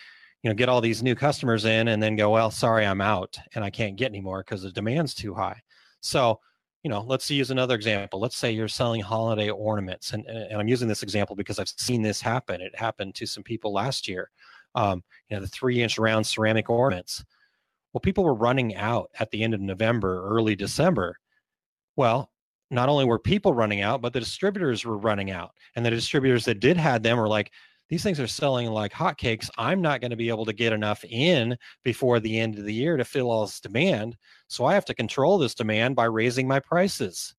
you 0.44 0.50
know, 0.50 0.56
get 0.56 0.70
all 0.70 0.82
these 0.82 1.02
new 1.02 1.16
customers 1.16 1.66
in 1.66 1.88
and 1.88 2.04
then 2.04 2.16
go, 2.16 2.30
well, 2.32 2.52
sorry, 2.52 2.86
I'm 2.86 3.02
out 3.02 3.38
and 3.56 3.64
I 3.64 3.70
can't 3.70 3.96
get 3.96 4.12
any 4.12 4.22
more 4.22 4.44
because 4.44 4.62
the 4.62 4.72
demand's 4.72 5.14
too 5.16 5.34
high. 5.34 5.62
So, 6.02 6.40
you 6.84 6.90
know, 6.90 7.02
let's 7.02 7.32
use 7.32 7.50
another 7.50 7.76
example. 7.76 8.20
Let's 8.20 8.36
say 8.36 8.52
you're 8.52 8.68
selling 8.68 9.02
holiday 9.02 9.50
ornaments. 9.50 10.12
And, 10.12 10.26
and 10.28 10.60
I'm 10.60 10.68
using 10.68 10.90
this 10.90 11.02
example 11.02 11.36
because 11.36 11.58
I've 11.58 11.70
seen 11.70 12.02
this 12.02 12.20
happen. 12.22 12.60
It 12.62 12.78
happened 12.78 13.16
to 13.16 13.26
some 13.26 13.42
people 13.44 13.72
last 13.72 14.08
year. 14.08 14.30
Um, 14.76 15.04
you 15.30 15.38
know, 15.38 15.42
the 15.42 15.48
three 15.48 15.82
inch 15.82 15.98
round 15.98 16.28
ceramic 16.28 16.70
ornaments 16.70 17.24
Well, 17.94 18.02
people 18.02 18.24
were 18.26 18.34
running 18.34 18.76
out 18.76 19.12
at 19.20 19.32
the 19.32 19.44
end 19.44 19.54
of 19.54 19.62
November, 19.62 20.28
early 20.28 20.56
December. 20.56 21.18
Well, 21.96 22.33
not 22.74 22.90
only 22.90 23.06
were 23.06 23.20
people 23.20 23.54
running 23.54 23.82
out, 23.82 24.02
but 24.02 24.14
the 24.14 24.20
distributors 24.20 24.84
were 24.84 24.98
running 24.98 25.32
out. 25.32 25.52
And 25.76 25.86
the 25.86 25.92
distributors 25.92 26.46
that 26.46 26.60
did 26.60 26.76
had 26.78 27.04
them 27.04 27.18
were 27.18 27.28
like, 27.28 27.52
these 27.90 28.02
things 28.02 28.20
are 28.20 28.28
selling 28.28 28.70
like 28.72 28.92
hotcakes. 28.92 29.50
I'm 29.58 29.82
not 29.82 30.02
going 30.02 30.12
to 30.12 30.18
be 30.18 30.30
able 30.30 30.46
to 30.46 30.54
get 30.54 30.74
enough 30.74 31.04
in 31.04 31.56
before 31.84 32.20
the 32.20 32.40
end 32.40 32.58
of 32.58 32.66
the 32.66 32.74
year 32.74 32.98
to 32.98 33.06
fill 33.06 33.30
all 33.30 33.46
this 33.46 33.60
demand. 33.60 34.18
So 34.48 34.66
I 34.66 34.74
have 34.74 34.86
to 34.86 34.96
control 34.96 35.38
this 35.38 35.54
demand 35.54 35.96
by 35.96 36.06
raising 36.06 36.48
my 36.48 36.60
prices. 36.60 37.36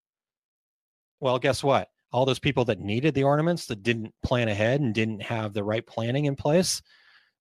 Well, 1.20 1.38
guess 1.38 1.64
what? 1.64 1.88
All 2.12 2.24
those 2.24 2.38
people 2.38 2.64
that 2.66 2.78
needed 2.78 3.14
the 3.14 3.24
ornaments 3.24 3.66
that 3.66 3.82
didn't 3.82 4.14
plan 4.22 4.48
ahead 4.48 4.80
and 4.80 4.94
didn't 4.94 5.22
have 5.22 5.52
the 5.52 5.64
right 5.64 5.84
planning 5.84 6.26
in 6.26 6.36
place, 6.36 6.80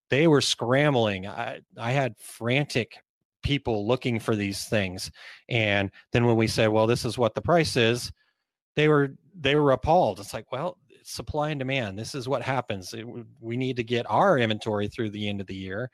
they 0.09 0.27
were 0.27 0.41
scrambling. 0.41 1.27
I, 1.27 1.59
I 1.77 1.91
had 1.91 2.17
frantic 2.17 2.97
people 3.43 3.87
looking 3.87 4.19
for 4.19 4.35
these 4.35 4.65
things. 4.65 5.11
And 5.49 5.91
then 6.11 6.25
when 6.25 6.35
we 6.35 6.47
say, 6.47 6.67
well, 6.67 6.87
this 6.87 7.05
is 7.05 7.17
what 7.17 7.35
the 7.35 7.41
price 7.41 7.75
is, 7.77 8.11
they 8.75 8.87
were 8.87 9.15
they 9.39 9.55
were 9.55 9.71
appalled. 9.71 10.19
It's 10.19 10.33
like, 10.33 10.51
well, 10.51 10.77
supply 11.03 11.49
and 11.49 11.59
demand. 11.59 11.97
This 11.97 12.15
is 12.15 12.27
what 12.27 12.41
happens. 12.41 12.93
It, 12.93 13.05
we 13.39 13.57
need 13.57 13.75
to 13.77 13.83
get 13.83 14.09
our 14.09 14.37
inventory 14.37 14.87
through 14.87 15.11
the 15.11 15.27
end 15.27 15.41
of 15.41 15.47
the 15.47 15.55
year. 15.55 15.89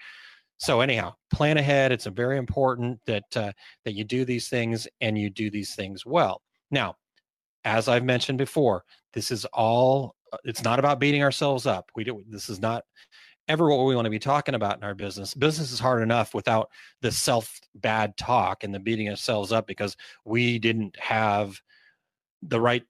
So 0.58 0.82
anyhow, 0.82 1.14
plan 1.34 1.58
ahead. 1.58 1.92
It's 1.92 2.06
very 2.06 2.38
important 2.38 3.00
that 3.06 3.24
uh, 3.36 3.52
that 3.86 3.94
you 3.94 4.04
do 4.04 4.26
these 4.26 4.50
things 4.50 4.88
and 5.02 5.18
you 5.18 5.30
do 5.30 5.50
these 5.50 5.74
things 5.76 6.06
well. 6.06 6.42
Now, 6.70 6.96
as 7.66 7.88
I've 7.88 8.04
mentioned 8.04 8.38
before, 8.38 8.84
this 9.14 9.32
is 9.32 9.46
all. 9.46 10.16
Uh, 10.32 10.38
it's 10.44 10.64
not 10.64 10.78
about 10.78 11.00
beating 11.00 11.24
ourselves 11.24 11.66
up. 11.66 11.90
We 11.96 12.04
do. 12.04 12.24
This 12.28 12.50
is 12.50 12.60
not 12.60 12.84
ever 13.50 13.70
what 13.70 13.86
we 13.86 13.96
want 13.96 14.06
to 14.06 14.12
be 14.12 14.20
talking 14.20 14.56
about 14.56 14.78
in 14.78 14.84
our 14.84 14.94
business. 14.94 15.34
Business 15.34 15.72
is 15.72 15.80
hard 15.80 16.04
enough 16.04 16.34
without 16.34 16.70
the 17.02 17.12
self 17.12 17.60
bad 17.76 18.16
talk 18.16 18.64
and 18.64 18.74
the 18.74 18.80
beating 18.80 19.10
ourselves 19.10 19.52
up 19.52 19.68
because 19.68 19.98
we 20.24 20.60
didn't 20.60 20.98
have 20.98 21.60
the 22.44 22.62
right 22.62 22.86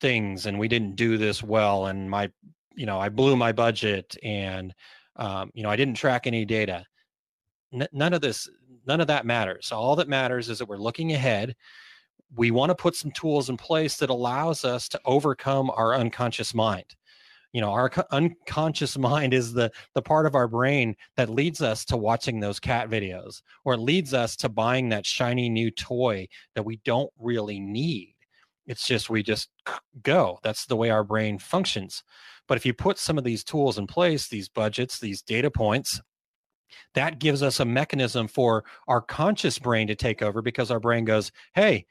things 0.00 0.46
and 0.46 0.58
we 0.58 0.68
didn't 0.68 0.94
do 0.94 1.16
this 1.16 1.42
well 1.42 1.86
and 1.86 2.08
my 2.08 2.30
you 2.76 2.86
know 2.86 3.00
I 3.00 3.08
blew 3.08 3.34
my 3.36 3.50
budget 3.50 4.16
and 4.22 4.72
um, 5.16 5.50
you 5.54 5.62
know 5.62 5.70
I 5.70 5.76
didn't 5.76 5.96
track 5.96 6.26
any 6.26 6.44
data. 6.44 6.84
N- 7.72 7.88
none 7.92 8.12
of 8.12 8.20
this 8.20 8.48
none 8.86 9.00
of 9.00 9.06
that 9.06 9.26
matters. 9.26 9.72
All 9.72 9.96
that 9.96 10.08
matters 10.08 10.50
is 10.50 10.58
that 10.58 10.68
we're 10.68 10.76
looking 10.76 11.12
ahead. 11.12 11.56
We 12.34 12.50
want 12.50 12.70
to 12.70 12.74
put 12.74 12.96
some 12.96 13.10
tools 13.12 13.48
in 13.50 13.56
place 13.56 13.96
that 13.96 14.10
allows 14.10 14.64
us 14.64 14.88
to 14.90 15.00
overcome 15.04 15.70
our 15.70 15.94
unconscious 15.94 16.54
mind 16.54 16.94
you 17.52 17.60
know 17.60 17.70
our 17.70 17.90
unconscious 18.10 18.98
mind 19.10 19.34
is 19.34 19.52
the 19.52 19.70
the 19.94 20.02
part 20.02 20.26
of 20.26 20.34
our 20.34 20.48
brain 20.48 20.96
that 21.16 21.28
leads 21.28 21.62
us 21.62 21.84
to 21.86 21.96
watching 21.96 22.40
those 22.40 22.58
cat 22.58 22.90
videos 22.90 23.42
or 23.64 23.76
leads 23.76 24.14
us 24.14 24.36
to 24.36 24.48
buying 24.48 24.88
that 24.88 25.06
shiny 25.06 25.48
new 25.48 25.70
toy 25.70 26.26
that 26.54 26.64
we 26.64 26.76
don't 26.84 27.10
really 27.18 27.60
need. 27.60 28.14
It's 28.66 28.86
just 28.86 29.10
we 29.10 29.22
just 29.22 29.48
go. 30.02 30.38
That's 30.42 30.66
the 30.66 30.76
way 30.76 30.90
our 30.90 31.04
brain 31.04 31.38
functions. 31.38 32.02
But 32.48 32.56
if 32.56 32.66
you 32.66 32.74
put 32.74 32.98
some 32.98 33.18
of 33.18 33.24
these 33.24 33.44
tools 33.44 33.78
in 33.78 33.86
place 33.86 34.28
these 34.28 34.48
budgets 34.48 34.98
these 34.98 35.22
data 35.22 35.50
points 35.50 36.00
that 36.94 37.18
gives 37.18 37.42
us 37.42 37.60
a 37.60 37.64
mechanism 37.64 38.28
for 38.28 38.64
our 38.88 39.00
conscious 39.00 39.58
brain 39.58 39.86
to 39.86 39.94
take 39.94 40.22
over 40.22 40.42
because 40.42 40.70
our 40.70 40.80
brain 40.80 41.04
goes 41.04 41.30
hey 41.54 41.86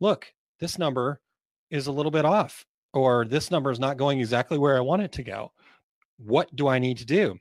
look 0.00 0.32
this 0.60 0.78
number 0.78 1.20
is 1.70 1.86
a 1.86 1.92
little 1.92 2.10
bit 2.10 2.24
off 2.24 2.66
or 2.94 3.24
this 3.24 3.50
number 3.50 3.70
is 3.70 3.80
not 3.80 3.96
going 3.98 4.20
exactly 4.20 4.56
where 4.56 4.76
I 4.76 4.80
want 4.80 5.02
it 5.02 5.12
to 5.12 5.22
go. 5.22 5.52
What 6.16 6.54
do 6.56 6.68
I 6.68 6.78
need 6.78 6.98
to 6.98 7.04
do? 7.04 7.38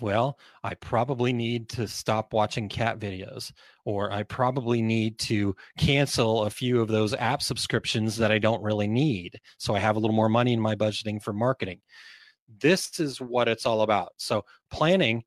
Well, 0.00 0.38
I 0.64 0.74
probably 0.74 1.32
need 1.32 1.68
to 1.70 1.86
stop 1.86 2.32
watching 2.32 2.68
cat 2.68 2.98
videos, 2.98 3.52
or 3.84 4.10
I 4.10 4.24
probably 4.24 4.82
need 4.82 5.18
to 5.20 5.54
cancel 5.78 6.42
a 6.42 6.50
few 6.50 6.80
of 6.80 6.88
those 6.88 7.14
app 7.14 7.40
subscriptions 7.40 8.16
that 8.16 8.32
I 8.32 8.38
don't 8.38 8.62
really 8.62 8.88
need. 8.88 9.38
So 9.58 9.76
I 9.76 9.78
have 9.78 9.94
a 9.94 10.00
little 10.00 10.16
more 10.16 10.28
money 10.28 10.52
in 10.52 10.60
my 10.60 10.74
budgeting 10.74 11.22
for 11.22 11.32
marketing. 11.32 11.80
This 12.58 12.98
is 12.98 13.20
what 13.20 13.46
it's 13.46 13.64
all 13.64 13.82
about. 13.82 14.12
So 14.16 14.44
planning 14.70 15.22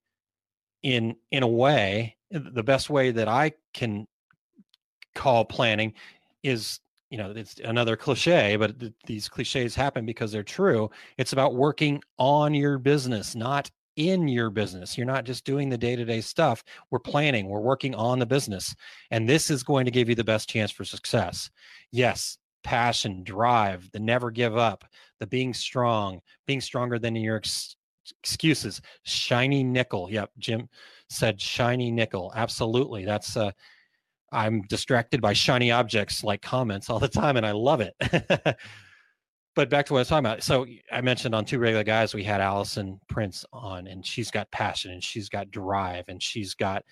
in 0.83 1.15
in 1.31 1.43
a 1.43 1.47
way, 1.47 2.17
the 2.29 2.63
best 2.63 2.89
way 2.89 3.11
that 3.11 3.29
I 3.29 3.53
can 3.73 4.05
call 5.13 5.45
planning 5.45 5.93
is 6.43 6.79
you 7.15 7.23
know 7.23 7.31
it's 7.33 7.61
another 7.63 7.95
cliche 7.95 8.57
but 8.57 8.77
th- 8.77 8.91
these 9.05 9.29
cliches 9.29 9.73
happen 9.73 10.05
because 10.05 10.33
they're 10.33 10.43
true. 10.43 10.89
It's 11.17 11.31
about 11.31 11.55
working 11.55 12.03
on 12.19 12.53
your 12.53 12.77
business 12.77 13.35
not 13.35 13.71
in 13.95 14.27
your 14.27 14.49
business. 14.49 14.97
You're 14.97 15.07
not 15.07 15.23
just 15.23 15.45
doing 15.45 15.69
the 15.69 15.77
day-to-day 15.77 16.19
stuff. 16.19 16.61
We're 16.91 16.99
planning. 16.99 17.47
We're 17.47 17.61
working 17.61 17.95
on 17.95 18.19
the 18.19 18.25
business. 18.25 18.75
And 19.11 19.29
this 19.29 19.49
is 19.49 19.63
going 19.63 19.85
to 19.85 19.91
give 19.91 20.09
you 20.09 20.15
the 20.15 20.25
best 20.25 20.49
chance 20.49 20.71
for 20.71 20.83
success. 20.83 21.49
Yes 21.93 22.37
passion 22.65 23.23
drive 23.23 23.89
the 23.93 23.99
never 23.99 24.29
give 24.31 24.57
up 24.57 24.83
the 25.19 25.27
being 25.27 25.53
strong 25.53 26.19
being 26.47 26.59
stronger 26.59 26.97
than 26.97 27.15
your 27.15 27.37
ex- 27.37 27.77
excuses 28.23 28.81
shiny 29.03 29.63
nickel. 29.63 30.09
Yep 30.11 30.31
jim 30.37 30.67
said 31.09 31.39
shiny 31.39 31.91
nickel. 31.91 32.33
Absolutely. 32.35 33.05
That's 33.05 33.37
uh 33.37 33.51
I'm 34.35 34.61
distracted 34.63 35.21
by 35.21 35.33
shiny 35.33 35.71
objects 35.71 36.23
like 36.23 36.41
comments 36.41 36.89
all 36.89 36.99
the 36.99 37.07
time, 37.07 37.37
and 37.37 37.45
I 37.45 37.51
love 37.51 37.81
it. 37.81 37.95
but 39.55 39.69
back 39.69 39.85
to 39.85 39.93
what 39.93 39.99
I 39.99 40.01
was 40.01 40.07
talking 40.09 40.25
about. 40.25 40.43
So 40.43 40.65
I 40.91 41.01
mentioned 41.01 41.33
on 41.33 41.45
two 41.45 41.57
regular 41.57 41.85
guys, 41.85 42.13
we 42.13 42.23
had 42.23 42.41
Allison 42.41 42.99
Prince 43.07 43.45
on, 43.53 43.87
and 43.87 44.05
she's 44.05 44.29
got 44.29 44.51
passion 44.51 44.91
and 44.91 45.03
she's 45.03 45.29
got 45.29 45.49
drive 45.49 46.05
and 46.09 46.21
she's 46.21 46.53
got 46.53 46.83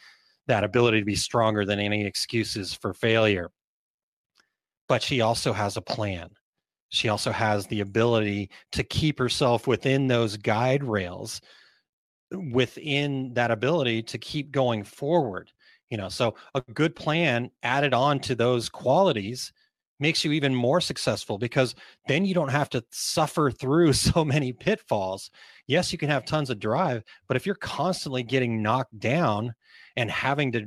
that 0.48 0.64
ability 0.64 1.00
to 1.00 1.06
be 1.06 1.16
stronger 1.16 1.66
than 1.66 1.80
any 1.80 2.06
excuses 2.06 2.74
for 2.74 2.94
failure. 2.94 3.52
But 4.88 5.02
she 5.02 5.22
also 5.22 5.52
has 5.52 5.76
a 5.76 5.82
plan. 5.82 6.30
She 6.90 7.10
also 7.10 7.32
has 7.32 7.68
the 7.68 7.82
ability 7.82 8.52
to 8.72 8.84
keep 8.84 9.20
herself 9.20 9.68
within 9.68 10.08
those 10.08 10.38
guide 10.38 10.84
rails, 10.84 11.42
within 12.52 13.34
that 13.34 13.52
ability 13.52 14.04
to 14.04 14.18
keep 14.18 14.52
going 14.52 14.84
forward 14.84 15.52
you 15.94 15.98
know 15.98 16.10
so 16.10 16.34
a 16.56 16.62
good 16.74 16.96
plan 16.96 17.52
added 17.62 17.94
on 17.94 18.20
to 18.20 18.34
those 18.34 18.68
qualities 18.68 19.54
makes 20.00 20.26
you 20.26 20.32
even 20.32 20.56
more 20.56 20.82
successful 20.82 21.38
because 21.38 21.76
then 22.08 22.26
you 22.26 22.34
don't 22.34 22.50
have 22.50 22.68
to 22.68 22.84
suffer 22.90 23.52
through 23.52 23.94
so 24.08 24.26
many 24.26 24.52
pitfalls. 24.52 25.30
Yes 25.68 25.92
you 25.92 26.00
can 26.00 26.10
have 26.10 26.26
tons 26.26 26.50
of 26.50 26.58
drive 26.58 27.04
but 27.28 27.38
if 27.38 27.46
you're 27.46 27.54
constantly 27.54 28.24
getting 28.24 28.64
knocked 28.64 28.98
down 28.98 29.54
and 29.96 30.10
having 30.10 30.52
to 30.54 30.66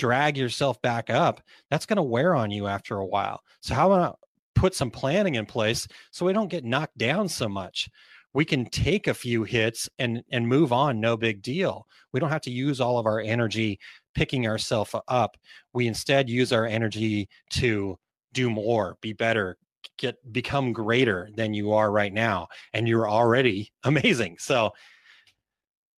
drag 0.00 0.36
yourself 0.36 0.82
back 0.82 1.10
up 1.10 1.40
that's 1.70 1.86
going 1.86 1.96
to 1.96 2.02
wear 2.02 2.34
on 2.34 2.50
you 2.50 2.66
after 2.66 2.96
a 2.96 3.06
while. 3.06 3.44
So 3.60 3.72
how 3.72 3.92
about 3.92 4.18
put 4.56 4.74
some 4.74 4.90
planning 4.90 5.36
in 5.36 5.46
place 5.46 5.86
so 6.10 6.26
we 6.26 6.32
don't 6.32 6.50
get 6.50 6.64
knocked 6.64 6.98
down 6.98 7.28
so 7.28 7.48
much? 7.48 7.88
We 8.34 8.44
can 8.44 8.66
take 8.66 9.06
a 9.06 9.14
few 9.14 9.44
hits 9.44 9.88
and 10.00 10.24
and 10.32 10.46
move 10.48 10.72
on 10.72 11.00
no 11.00 11.16
big 11.16 11.40
deal. 11.40 11.86
We 12.12 12.20
don't 12.20 12.28
have 12.32 12.42
to 12.42 12.50
use 12.50 12.82
all 12.82 12.98
of 12.98 13.06
our 13.06 13.20
energy 13.20 13.78
picking 14.16 14.46
ourselves 14.46 14.94
up. 15.08 15.36
We 15.74 15.86
instead 15.86 16.28
use 16.28 16.50
our 16.50 16.66
energy 16.66 17.28
to 17.50 17.98
do 18.32 18.48
more, 18.48 18.96
be 19.02 19.12
better, 19.12 19.58
get 19.98 20.16
become 20.32 20.72
greater 20.72 21.28
than 21.36 21.52
you 21.52 21.72
are 21.72 21.92
right 21.92 22.12
now. 22.12 22.48
And 22.72 22.88
you're 22.88 23.08
already 23.08 23.70
amazing. 23.84 24.36
So 24.40 24.72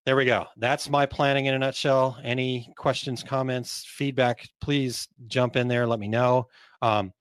there 0.05 0.17
we 0.17 0.25
go. 0.25 0.47
That's 0.57 0.91
my 0.91 1.07
planning 1.07 1.47
in 1.47 1.55
a 1.55 1.59
nutshell. 1.59 2.19
Any 2.25 2.73
questions, 2.77 3.23
comments, 3.23 3.85
feedback, 3.87 4.49
please 4.61 5.07
jump 5.29 5.55
in 5.55 5.69
there. 5.69 5.87
Let 5.87 6.01
me 6.01 6.09
know. 6.09 6.49
Um, 6.83 7.13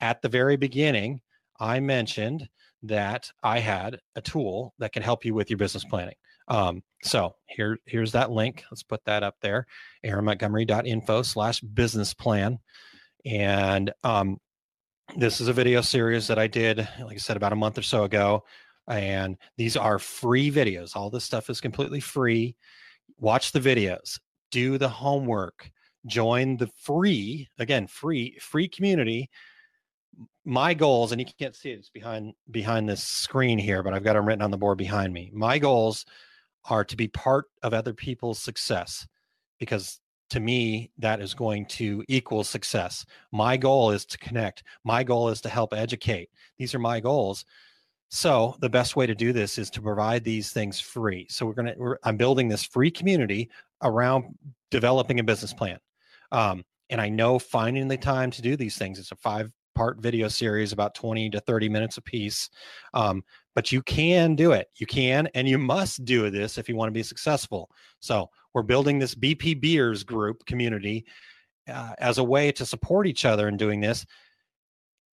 at 0.00 0.22
the 0.22 0.28
very 0.28 0.56
beginning, 0.56 1.20
I 1.60 1.80
mentioned 1.80 2.48
that 2.84 3.30
I 3.42 3.58
had 3.58 3.98
a 4.14 4.22
tool 4.22 4.72
that 4.78 4.92
can 4.92 5.02
help 5.02 5.24
you 5.24 5.34
with 5.34 5.50
your 5.50 5.58
business 5.58 5.84
planning. 5.84 6.14
Um, 6.48 6.82
so 7.02 7.34
here, 7.46 7.78
here's 7.86 8.12
that 8.12 8.30
link. 8.30 8.64
Let's 8.70 8.82
put 8.82 9.04
that 9.04 9.22
up 9.22 9.36
there. 9.40 9.66
aaronmontgomery.info 10.04 11.22
slash 11.22 11.60
business 11.60 12.14
plan. 12.14 12.58
And 13.24 13.92
um, 14.04 14.38
this 15.16 15.40
is 15.40 15.48
a 15.48 15.52
video 15.52 15.80
series 15.80 16.28
that 16.28 16.38
I 16.38 16.46
did, 16.46 16.78
like 17.00 17.14
I 17.14 17.18
said, 17.18 17.36
about 17.36 17.52
a 17.52 17.56
month 17.56 17.78
or 17.78 17.82
so 17.82 18.04
ago. 18.04 18.44
And 18.88 19.36
these 19.56 19.76
are 19.76 19.98
free 19.98 20.50
videos. 20.50 20.94
All 20.94 21.10
this 21.10 21.24
stuff 21.24 21.50
is 21.50 21.60
completely 21.60 22.00
free. 22.00 22.56
Watch 23.18 23.52
the 23.52 23.60
videos, 23.60 24.20
do 24.50 24.78
the 24.78 24.88
homework, 24.88 25.70
join 26.06 26.56
the 26.56 26.68
free, 26.82 27.48
again, 27.58 27.86
free, 27.86 28.38
free 28.40 28.68
community 28.68 29.30
my 30.44 30.74
goals 30.74 31.12
and 31.12 31.20
you 31.20 31.26
can't 31.38 31.54
see 31.54 31.70
it, 31.70 31.78
it's 31.78 31.90
behind 31.90 32.32
behind 32.50 32.88
this 32.88 33.02
screen 33.02 33.58
here 33.58 33.82
but 33.82 33.92
i've 33.92 34.04
got 34.04 34.14
them 34.14 34.26
written 34.26 34.42
on 34.42 34.50
the 34.50 34.56
board 34.56 34.78
behind 34.78 35.12
me 35.12 35.30
my 35.34 35.58
goals 35.58 36.06
are 36.68 36.84
to 36.84 36.96
be 36.96 37.08
part 37.08 37.46
of 37.62 37.74
other 37.74 37.94
people's 37.94 38.38
success 38.38 39.06
because 39.58 40.00
to 40.30 40.40
me 40.40 40.90
that 40.98 41.20
is 41.20 41.34
going 41.34 41.66
to 41.66 42.04
equal 42.08 42.44
success. 42.44 43.04
My 43.32 43.56
goal 43.56 43.90
is 43.90 44.04
to 44.06 44.18
connect. 44.18 44.64
My 44.84 45.02
goal 45.02 45.28
is 45.28 45.40
to 45.42 45.48
help 45.48 45.72
educate. 45.72 46.30
These 46.58 46.74
are 46.74 46.80
my 46.80 47.00
goals. 47.00 47.44
So 48.08 48.56
the 48.60 48.68
best 48.68 48.96
way 48.96 49.06
to 49.06 49.14
do 49.14 49.32
this 49.32 49.58
is 49.58 49.70
to 49.70 49.82
provide 49.82 50.24
these 50.24 50.50
things 50.52 50.80
free. 50.80 51.26
So 51.28 51.44
we're 51.46 51.54
going 51.54 51.74
to 51.74 51.96
i'm 52.04 52.16
building 52.16 52.48
this 52.48 52.64
free 52.64 52.90
community 52.90 53.50
around 53.82 54.36
developing 54.70 55.20
a 55.20 55.24
business 55.24 55.52
plan. 55.52 55.78
Um, 56.32 56.64
and 56.90 57.00
I 57.00 57.08
know 57.08 57.38
finding 57.38 57.88
the 57.88 57.96
time 57.96 58.30
to 58.32 58.42
do 58.42 58.56
these 58.56 58.76
things, 58.76 58.98
it's 58.98 59.12
a 59.12 59.16
five 59.16 59.50
part 59.74 60.00
video 60.00 60.28
series, 60.28 60.72
about 60.72 60.94
20 60.94 61.30
to 61.30 61.40
30 61.40 61.68
minutes 61.68 61.96
a 61.98 62.02
piece. 62.02 62.48
Um, 62.94 63.22
but 63.56 63.72
you 63.72 63.82
can 63.82 64.36
do 64.36 64.52
it. 64.52 64.68
You 64.76 64.86
can 64.86 65.28
and 65.34 65.48
you 65.48 65.56
must 65.56 66.04
do 66.04 66.30
this 66.30 66.58
if 66.58 66.68
you 66.68 66.76
want 66.76 66.88
to 66.88 66.92
be 66.92 67.02
successful. 67.02 67.70
So 68.00 68.28
we're 68.52 68.62
building 68.62 68.98
this 68.98 69.14
BP 69.14 69.60
Beers 69.62 70.04
group 70.04 70.44
community 70.44 71.06
uh, 71.66 71.94
as 71.98 72.18
a 72.18 72.24
way 72.24 72.52
to 72.52 72.66
support 72.66 73.06
each 73.06 73.24
other 73.24 73.48
in 73.48 73.56
doing 73.56 73.80
this 73.80 74.04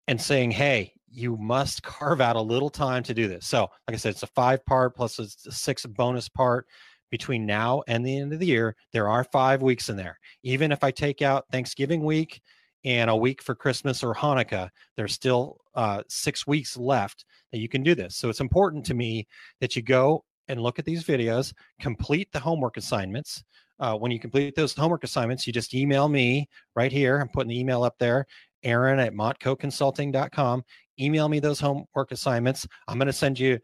and 0.07 0.19
saying, 0.19 0.51
hey, 0.51 0.91
you 1.07 1.37
must 1.37 1.83
carve 1.83 2.19
out 2.19 2.35
a 2.35 2.41
little 2.41 2.69
time 2.69 3.03
to 3.03 3.13
do 3.13 3.27
this. 3.27 3.45
So, 3.45 3.69
like 3.87 3.93
I 3.93 3.97
said, 3.97 4.11
it's 4.11 4.23
a 4.23 4.27
five 4.27 4.65
part 4.65 4.95
plus 4.95 5.19
a 5.19 5.29
six 5.51 5.85
bonus 5.85 6.27
part 6.27 6.65
between 7.11 7.45
now 7.45 7.83
and 7.87 8.03
the 8.03 8.17
end 8.17 8.33
of 8.33 8.39
the 8.39 8.47
year. 8.47 8.75
There 8.91 9.07
are 9.07 9.23
five 9.25 9.61
weeks 9.61 9.89
in 9.89 9.97
there. 9.97 10.17
Even 10.43 10.71
if 10.71 10.83
I 10.83 10.89
take 10.89 11.21
out 11.21 11.45
Thanksgiving 11.51 12.03
week 12.03 12.41
and 12.83 13.09
a 13.09 13.15
week 13.15 13.41
for 13.41 13.55
Christmas 13.55 14.03
or 14.03 14.13
Hanukkah, 14.13 14.69
there's 14.97 15.13
still 15.13 15.57
uh, 15.75 16.01
six 16.07 16.47
weeks 16.47 16.77
left 16.77 17.25
that 17.51 17.59
you 17.59 17.69
can 17.69 17.83
do 17.83 17.95
this. 17.95 18.15
So, 18.15 18.29
it's 18.29 18.39
important 18.39 18.85
to 18.85 18.93
me 18.93 19.27
that 19.59 19.75
you 19.75 19.81
go 19.81 20.23
and 20.47 20.61
look 20.61 20.79
at 20.79 20.85
these 20.85 21.03
videos, 21.03 21.53
complete 21.79 22.29
the 22.31 22.39
homework 22.39 22.77
assignments. 22.77 23.43
Uh, 23.79 23.95
when 23.95 24.11
you 24.11 24.19
complete 24.19 24.55
those 24.55 24.75
homework 24.75 25.03
assignments, 25.03 25.47
you 25.47 25.53
just 25.53 25.73
email 25.73 26.07
me 26.07 26.47
right 26.75 26.91
here. 26.91 27.19
I'm 27.19 27.29
putting 27.29 27.49
the 27.49 27.59
email 27.59 27.83
up 27.83 27.97
there, 27.99 28.25
Aaron 28.63 28.99
at 28.99 29.13
montcoconsulting.com. 29.13 30.63
Email 30.99 31.29
me 31.29 31.39
those 31.39 31.59
homework 31.59 32.11
assignments. 32.11 32.67
I'm 32.87 32.97
going 32.97 33.07
to 33.07 33.13
send 33.13 33.39
you 33.39 33.59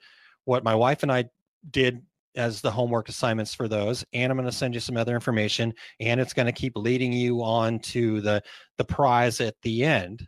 what 0.45 0.63
my 0.63 0.73
wife 0.73 1.03
and 1.03 1.12
I 1.12 1.25
did 1.69 2.01
as 2.38 2.62
the 2.62 2.71
homework 2.71 3.10
assignments 3.10 3.54
for 3.54 3.67
those 3.67 4.06
and 4.13 4.32
i'm 4.32 4.38
going 4.38 4.50
to 4.50 4.56
send 4.56 4.73
you 4.73 4.80
some 4.80 4.95
other 4.95 5.15
information 5.15 5.73
and 6.00 6.21
it's 6.21 6.34
going 6.34 6.45
to 6.45 6.52
keep 6.52 6.73
leading 6.76 7.12
you 7.12 7.43
on 7.43 7.80
to 7.80 8.21
the 8.21 8.41
the 8.78 8.86
prize 8.86 9.41
at 9.41 9.56
the 9.63 9.84
end. 9.84 10.28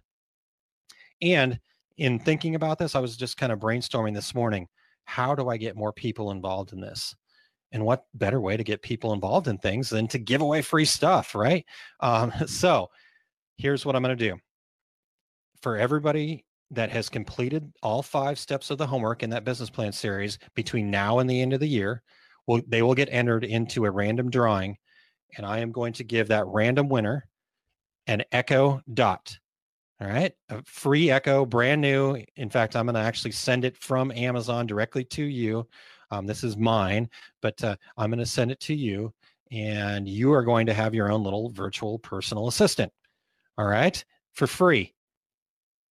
And 1.21 1.59
in 1.97 2.19
thinking 2.19 2.55
about 2.55 2.79
this 2.79 2.95
i 2.95 2.99
was 2.99 3.15
just 3.15 3.37
kind 3.37 3.51
of 3.51 3.59
brainstorming 3.59 4.13
this 4.13 4.33
morning 4.33 4.67
how 5.05 5.35
do 5.35 5.49
i 5.49 5.57
get 5.57 5.75
more 5.75 5.93
people 5.93 6.31
involved 6.31 6.73
in 6.73 6.81
this? 6.81 7.15
And 7.71 7.85
what 7.85 8.05
better 8.15 8.41
way 8.41 8.57
to 8.57 8.63
get 8.63 8.81
people 8.81 9.13
involved 9.13 9.47
in 9.47 9.59
things 9.59 9.89
than 9.89 10.07
to 10.07 10.17
give 10.17 10.41
away 10.41 10.61
free 10.63 10.85
stuff 10.85 11.35
right? 11.35 11.65
Um, 11.99 12.31
so 12.47 12.89
here's 13.57 13.85
what 13.85 13.95
i'm 13.95 14.03
going 14.03 14.17
to 14.17 14.29
do. 14.29 14.37
For 15.61 15.77
everybody 15.77 16.45
that 16.71 16.91
has 16.91 17.09
completed 17.09 17.71
all 17.81 18.01
five 18.01 18.37
steps 18.37 18.69
of 18.69 18.77
the 18.77 18.87
homework 18.87 19.23
in 19.23 19.29
that 19.31 19.43
business 19.43 19.69
plan 19.69 19.91
series 19.91 20.37
between 20.53 20.91
now 20.91 21.19
and 21.19 21.29
the 21.29 21.41
end 21.41 21.53
of 21.53 21.59
the 21.59 21.67
year 21.67 22.01
will 22.47 22.61
they 22.67 22.81
will 22.81 22.95
get 22.95 23.09
entered 23.11 23.43
into 23.43 23.85
a 23.85 23.91
random 23.91 24.29
drawing 24.29 24.77
and 25.37 25.45
i 25.45 25.59
am 25.59 25.71
going 25.71 25.93
to 25.93 26.03
give 26.03 26.27
that 26.27 26.45
random 26.47 26.89
winner 26.89 27.27
an 28.07 28.23
echo 28.31 28.81
dot. 28.93 29.37
All 30.01 30.07
right? 30.07 30.33
A 30.49 30.63
free 30.63 31.11
echo 31.11 31.45
brand 31.45 31.81
new. 31.81 32.23
In 32.35 32.49
fact 32.49 32.75
i'm 32.75 32.85
going 32.85 32.95
to 32.95 33.01
actually 33.01 33.31
send 33.31 33.65
it 33.65 33.77
from 33.77 34.11
amazon 34.11 34.65
directly 34.65 35.03
to 35.05 35.23
you. 35.23 35.67
Um, 36.11 36.25
this 36.25 36.43
is 36.43 36.57
mine 36.57 37.09
but 37.41 37.63
uh, 37.63 37.75
i'm 37.97 38.09
going 38.09 38.19
to 38.19 38.25
send 38.25 38.51
it 38.51 38.59
to 38.61 38.73
you 38.75 39.13
and 39.51 40.07
you 40.07 40.31
are 40.33 40.43
going 40.43 40.65
to 40.67 40.73
have 40.73 40.93
your 40.95 41.11
own 41.11 41.23
little 41.23 41.49
virtual 41.49 41.99
personal 41.99 42.47
assistant. 42.47 42.91
All 43.57 43.65
right? 43.65 44.03
For 44.33 44.47
free 44.47 44.93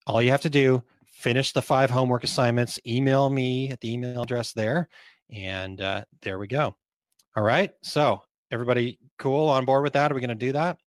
all 0.09 0.23
you 0.23 0.31
have 0.31 0.41
to 0.41 0.51
do 0.51 0.83
finish 1.07 1.53
the 1.53 1.63
five 1.63 1.91
homework 1.91 2.25
assignments 2.25 2.81
email 2.87 3.29
me 3.29 3.71
at 3.71 3.81
the 3.81 3.93
email 3.93 4.23
address 4.23 4.53
there 4.53 4.89
and 5.31 5.81
uh, 5.81 6.03
there 6.23 6.39
we 6.39 6.47
go. 6.47 6.75
All 7.37 7.43
right 7.43 7.71
so 7.83 8.23
everybody 8.51 8.99
cool 9.19 9.49
on 9.49 9.65
board 9.65 9.83
with 9.83 9.93
that? 9.93 10.11
Are 10.11 10.15
we 10.15 10.21
going 10.21 10.31
to 10.31 10.35
do 10.35 10.53
that? 10.53 10.79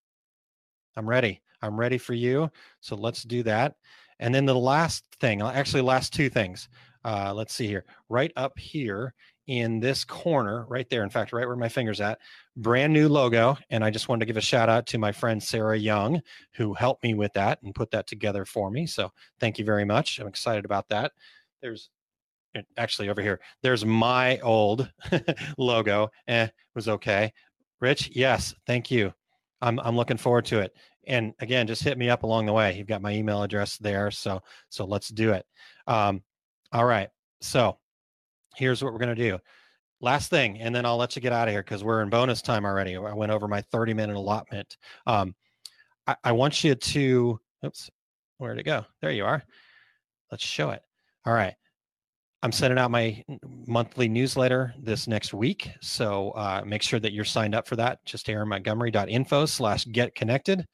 I'm 0.98 1.08
ready. 1.08 1.42
I'm 1.62 1.80
ready 1.80 1.98
for 1.98 2.14
you 2.14 2.50
so 2.82 2.96
let's 2.96 3.24
do 3.24 3.44
that. 3.44 3.76
And 4.20 4.34
then 4.34 4.46
the 4.46 4.56
last 4.56 5.04
thing 5.20 5.42
actually 5.42 5.82
last 5.82 6.14
two 6.14 6.30
things 6.30 6.68
uh, 7.04 7.34
let's 7.34 7.54
see 7.54 7.68
here. 7.68 7.86
Right 8.10 8.32
up 8.36 8.58
here 8.58 9.14
in 9.48 9.80
this 9.80 10.04
corner 10.06 10.66
right 10.70 10.88
there 10.90 11.04
in 11.04 11.10
fact 11.10 11.34
right 11.34 11.48
where 11.48 11.56
my 11.56 11.68
fingers 11.68 12.00
at 12.00 12.20
brand 12.56 12.94
new 12.94 13.10
logo 13.10 13.58
and 13.72 13.84
i 13.84 13.90
just 13.90 14.08
wanted 14.08 14.20
to 14.20 14.26
give 14.26 14.38
a 14.38 14.42
shout 14.42 14.70
out 14.70 14.86
to 14.86 15.00
my 15.00 15.12
friend 15.12 15.42
sarah 15.42 15.78
young 15.78 16.22
who 16.54 16.74
helped 16.76 17.04
me 17.04 17.16
with 17.16 17.34
that 17.34 17.58
and 17.64 17.74
put 17.74 17.90
that 17.90 18.06
together 18.06 18.46
for 18.46 18.70
me 18.70 18.86
so 18.86 19.12
thank 19.40 19.58
you 19.58 19.66
very 19.66 19.86
much. 19.86 20.20
I'm 20.20 20.28
excited 20.28 20.66
about 20.66 20.88
that. 20.90 21.12
There's 21.62 21.90
actually 22.78 23.08
over 23.08 23.22
here 23.22 23.40
there's 23.64 23.86
my 23.86 24.38
old 24.40 24.92
logo 25.58 26.10
eh 26.28 26.48
was 26.76 26.88
okay. 26.90 27.32
Rich 27.80 28.12
yes 28.14 28.54
thank 28.68 28.92
you. 28.92 29.14
I'm 29.62 29.80
i'm 29.80 29.96
looking 29.96 30.18
forward 30.18 30.46
to 30.46 30.60
it. 30.60 30.74
And 31.08 31.34
again 31.40 31.66
just 31.68 31.84
hit 31.84 31.98
me 31.98 32.10
up 32.10 32.24
along 32.24 32.46
the 32.46 32.54
way. 32.54 32.78
You've 32.78 32.88
got 32.88 33.02
my 33.02 33.14
email 33.14 33.42
address 33.42 33.78
there 33.78 34.12
so 34.12 34.42
so 34.70 34.86
let's 34.86 35.10
do 35.10 35.32
it. 35.32 35.46
Um 35.88 36.22
all 36.74 36.86
right 36.86 37.10
so 37.40 37.78
here's 38.56 38.84
what 38.84 38.94
we're 38.94 39.00
going 39.00 39.16
to 39.16 39.30
do. 39.30 39.40
Last 40.00 40.30
thing, 40.30 40.60
and 40.60 40.74
then 40.74 40.86
I'll 40.86 40.98
let 40.98 41.16
you 41.16 41.22
get 41.22 41.32
out 41.32 41.48
of 41.48 41.54
here 41.54 41.62
because 41.62 41.84
we're 41.84 42.02
in 42.02 42.10
bonus 42.10 42.42
time 42.42 42.66
already. 42.66 42.96
I 42.98 43.14
went 43.14 43.32
over 43.32 43.48
my 43.48 43.62
30 43.62 43.94
minute 43.94 44.16
allotment. 44.16 44.78
Um, 45.06 45.36
I, 46.08 46.16
I 46.24 46.32
want 46.32 46.64
you 46.64 46.74
to, 46.74 47.40
oops, 47.66 47.90
where'd 48.38 48.58
it 48.58 48.64
go? 48.64 48.86
There 49.02 49.12
you 49.12 49.26
are. 49.26 49.44
Let's 50.32 50.44
show 50.44 50.72
it. 50.72 50.82
All 51.26 51.34
right. 51.34 51.54
I'm 52.44 52.52
sending 52.52 52.80
out 52.80 52.90
my 52.90 53.24
monthly 53.68 54.08
newsletter 54.08 54.74
this 54.82 55.08
next 55.08 55.34
week. 55.34 55.70
So 55.82 56.32
uh, 56.32 56.64
make 56.66 56.82
sure 56.82 57.00
that 57.00 57.14
you're 57.14 57.24
signed 57.24 57.54
up 57.54 57.68
for 57.68 57.76
that. 57.76 58.04
Just 58.04 58.26
aaronmontgomery.info 58.28 59.46
slash 59.46 59.86
get 59.86 60.16
connected. 60.16 60.66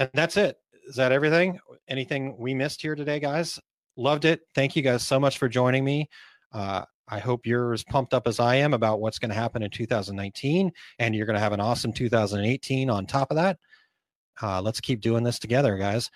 And 0.00 0.10
that's 0.14 0.36
it. 0.36 0.56
Is 0.88 0.96
that 0.96 1.12
everything? 1.12 1.60
Anything 1.88 2.36
we 2.38 2.54
missed 2.54 2.82
here 2.82 2.96
today, 2.96 3.20
guys? 3.20 3.60
Loved 3.96 4.24
it. 4.24 4.40
Thank 4.54 4.74
you 4.74 4.82
guys 4.82 5.06
so 5.06 5.20
much 5.20 5.38
for 5.38 5.48
joining 5.48 5.84
me. 5.84 6.08
Uh, 6.52 6.84
I 7.08 7.18
hope 7.18 7.46
you're 7.46 7.72
as 7.72 7.84
pumped 7.84 8.14
up 8.14 8.26
as 8.26 8.40
I 8.40 8.56
am 8.56 8.74
about 8.74 9.00
what's 9.00 9.18
going 9.18 9.28
to 9.30 9.34
happen 9.34 9.62
in 9.62 9.70
2019, 9.70 10.72
and 10.98 11.14
you're 11.14 11.26
going 11.26 11.34
to 11.34 11.40
have 11.40 11.52
an 11.52 11.60
awesome 11.60 11.92
2018 11.92 12.90
on 12.90 13.06
top 13.06 13.30
of 13.30 13.36
that. 13.36 13.58
Uh, 14.42 14.60
let's 14.60 14.80
keep 14.80 15.00
doing 15.00 15.22
this 15.22 15.38
together, 15.38 15.78
guys. 15.78 16.10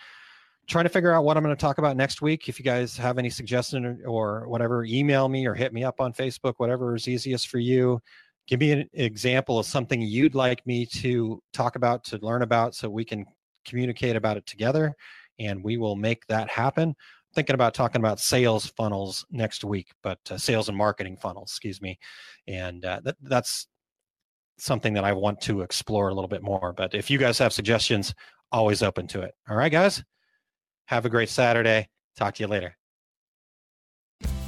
Trying 0.68 0.85
to 0.85 0.90
figure 0.90 1.12
out 1.12 1.24
what 1.24 1.37
I'm 1.37 1.42
going 1.42 1.57
to 1.57 1.61
talk 1.61 1.79
about 1.79 1.96
next 1.96 2.22
week. 2.22 2.48
If 2.48 2.59
you 2.59 2.64
guys 2.64 2.96
have 2.96 3.18
any 3.18 3.31
suggestion 3.31 3.85
or, 3.85 3.98
or 4.07 4.48
whatever, 4.48 4.85
email 4.85 5.29
me 5.29 5.46
or 5.46 5.55
hit 5.55 5.72
me 5.72 5.85
up 5.85 6.00
on 6.00 6.12
Facebook, 6.12 6.55
whatever 6.59 6.94
is 6.94 7.09
easiest 7.09 7.48
for 7.48 7.59
you. 7.59 8.00
Give 8.46 8.61
me 8.61 8.72
an 8.72 8.90
example 8.92 9.59
of 9.59 9.66
something 9.66 10.03
you'd 10.03 10.35
like 10.35 10.66
me 10.66 10.87
to 10.87 11.40
talk 11.53 11.76
about, 11.76 12.05
to 12.05 12.18
learn 12.18 12.42
about, 12.42 12.74
so 12.74 12.90
we 12.90 13.05
can 13.05 13.24
communicate 13.64 14.16
about 14.16 14.37
it 14.37 14.46
together, 14.46 14.94
and 15.38 15.62
we 15.62 15.76
will 15.76 15.96
make 15.96 16.26
that 16.26 16.48
happen 16.48 16.96
thinking 17.34 17.54
about 17.54 17.74
talking 17.74 18.00
about 18.00 18.20
sales 18.20 18.66
funnels 18.66 19.24
next 19.30 19.64
week, 19.64 19.92
but 20.02 20.18
uh, 20.30 20.38
sales 20.38 20.68
and 20.68 20.76
marketing 20.76 21.16
funnels, 21.16 21.50
excuse 21.50 21.80
me, 21.80 21.98
and 22.46 22.84
uh, 22.84 23.00
that, 23.04 23.16
that's 23.22 23.66
something 24.58 24.94
that 24.94 25.04
I 25.04 25.12
want 25.12 25.40
to 25.42 25.62
explore 25.62 26.08
a 26.08 26.14
little 26.14 26.28
bit 26.28 26.42
more. 26.42 26.72
But 26.72 26.94
if 26.94 27.10
you 27.10 27.18
guys 27.18 27.38
have 27.38 27.52
suggestions, 27.52 28.14
always 28.52 28.82
open 28.82 29.06
to 29.08 29.22
it. 29.22 29.34
All 29.48 29.56
right, 29.56 29.72
guys, 29.72 30.02
have 30.86 31.06
a 31.06 31.10
great 31.10 31.28
Saturday. 31.28 31.88
Talk 32.16 32.34
to 32.34 32.42
you 32.42 32.48
later. 32.48 32.76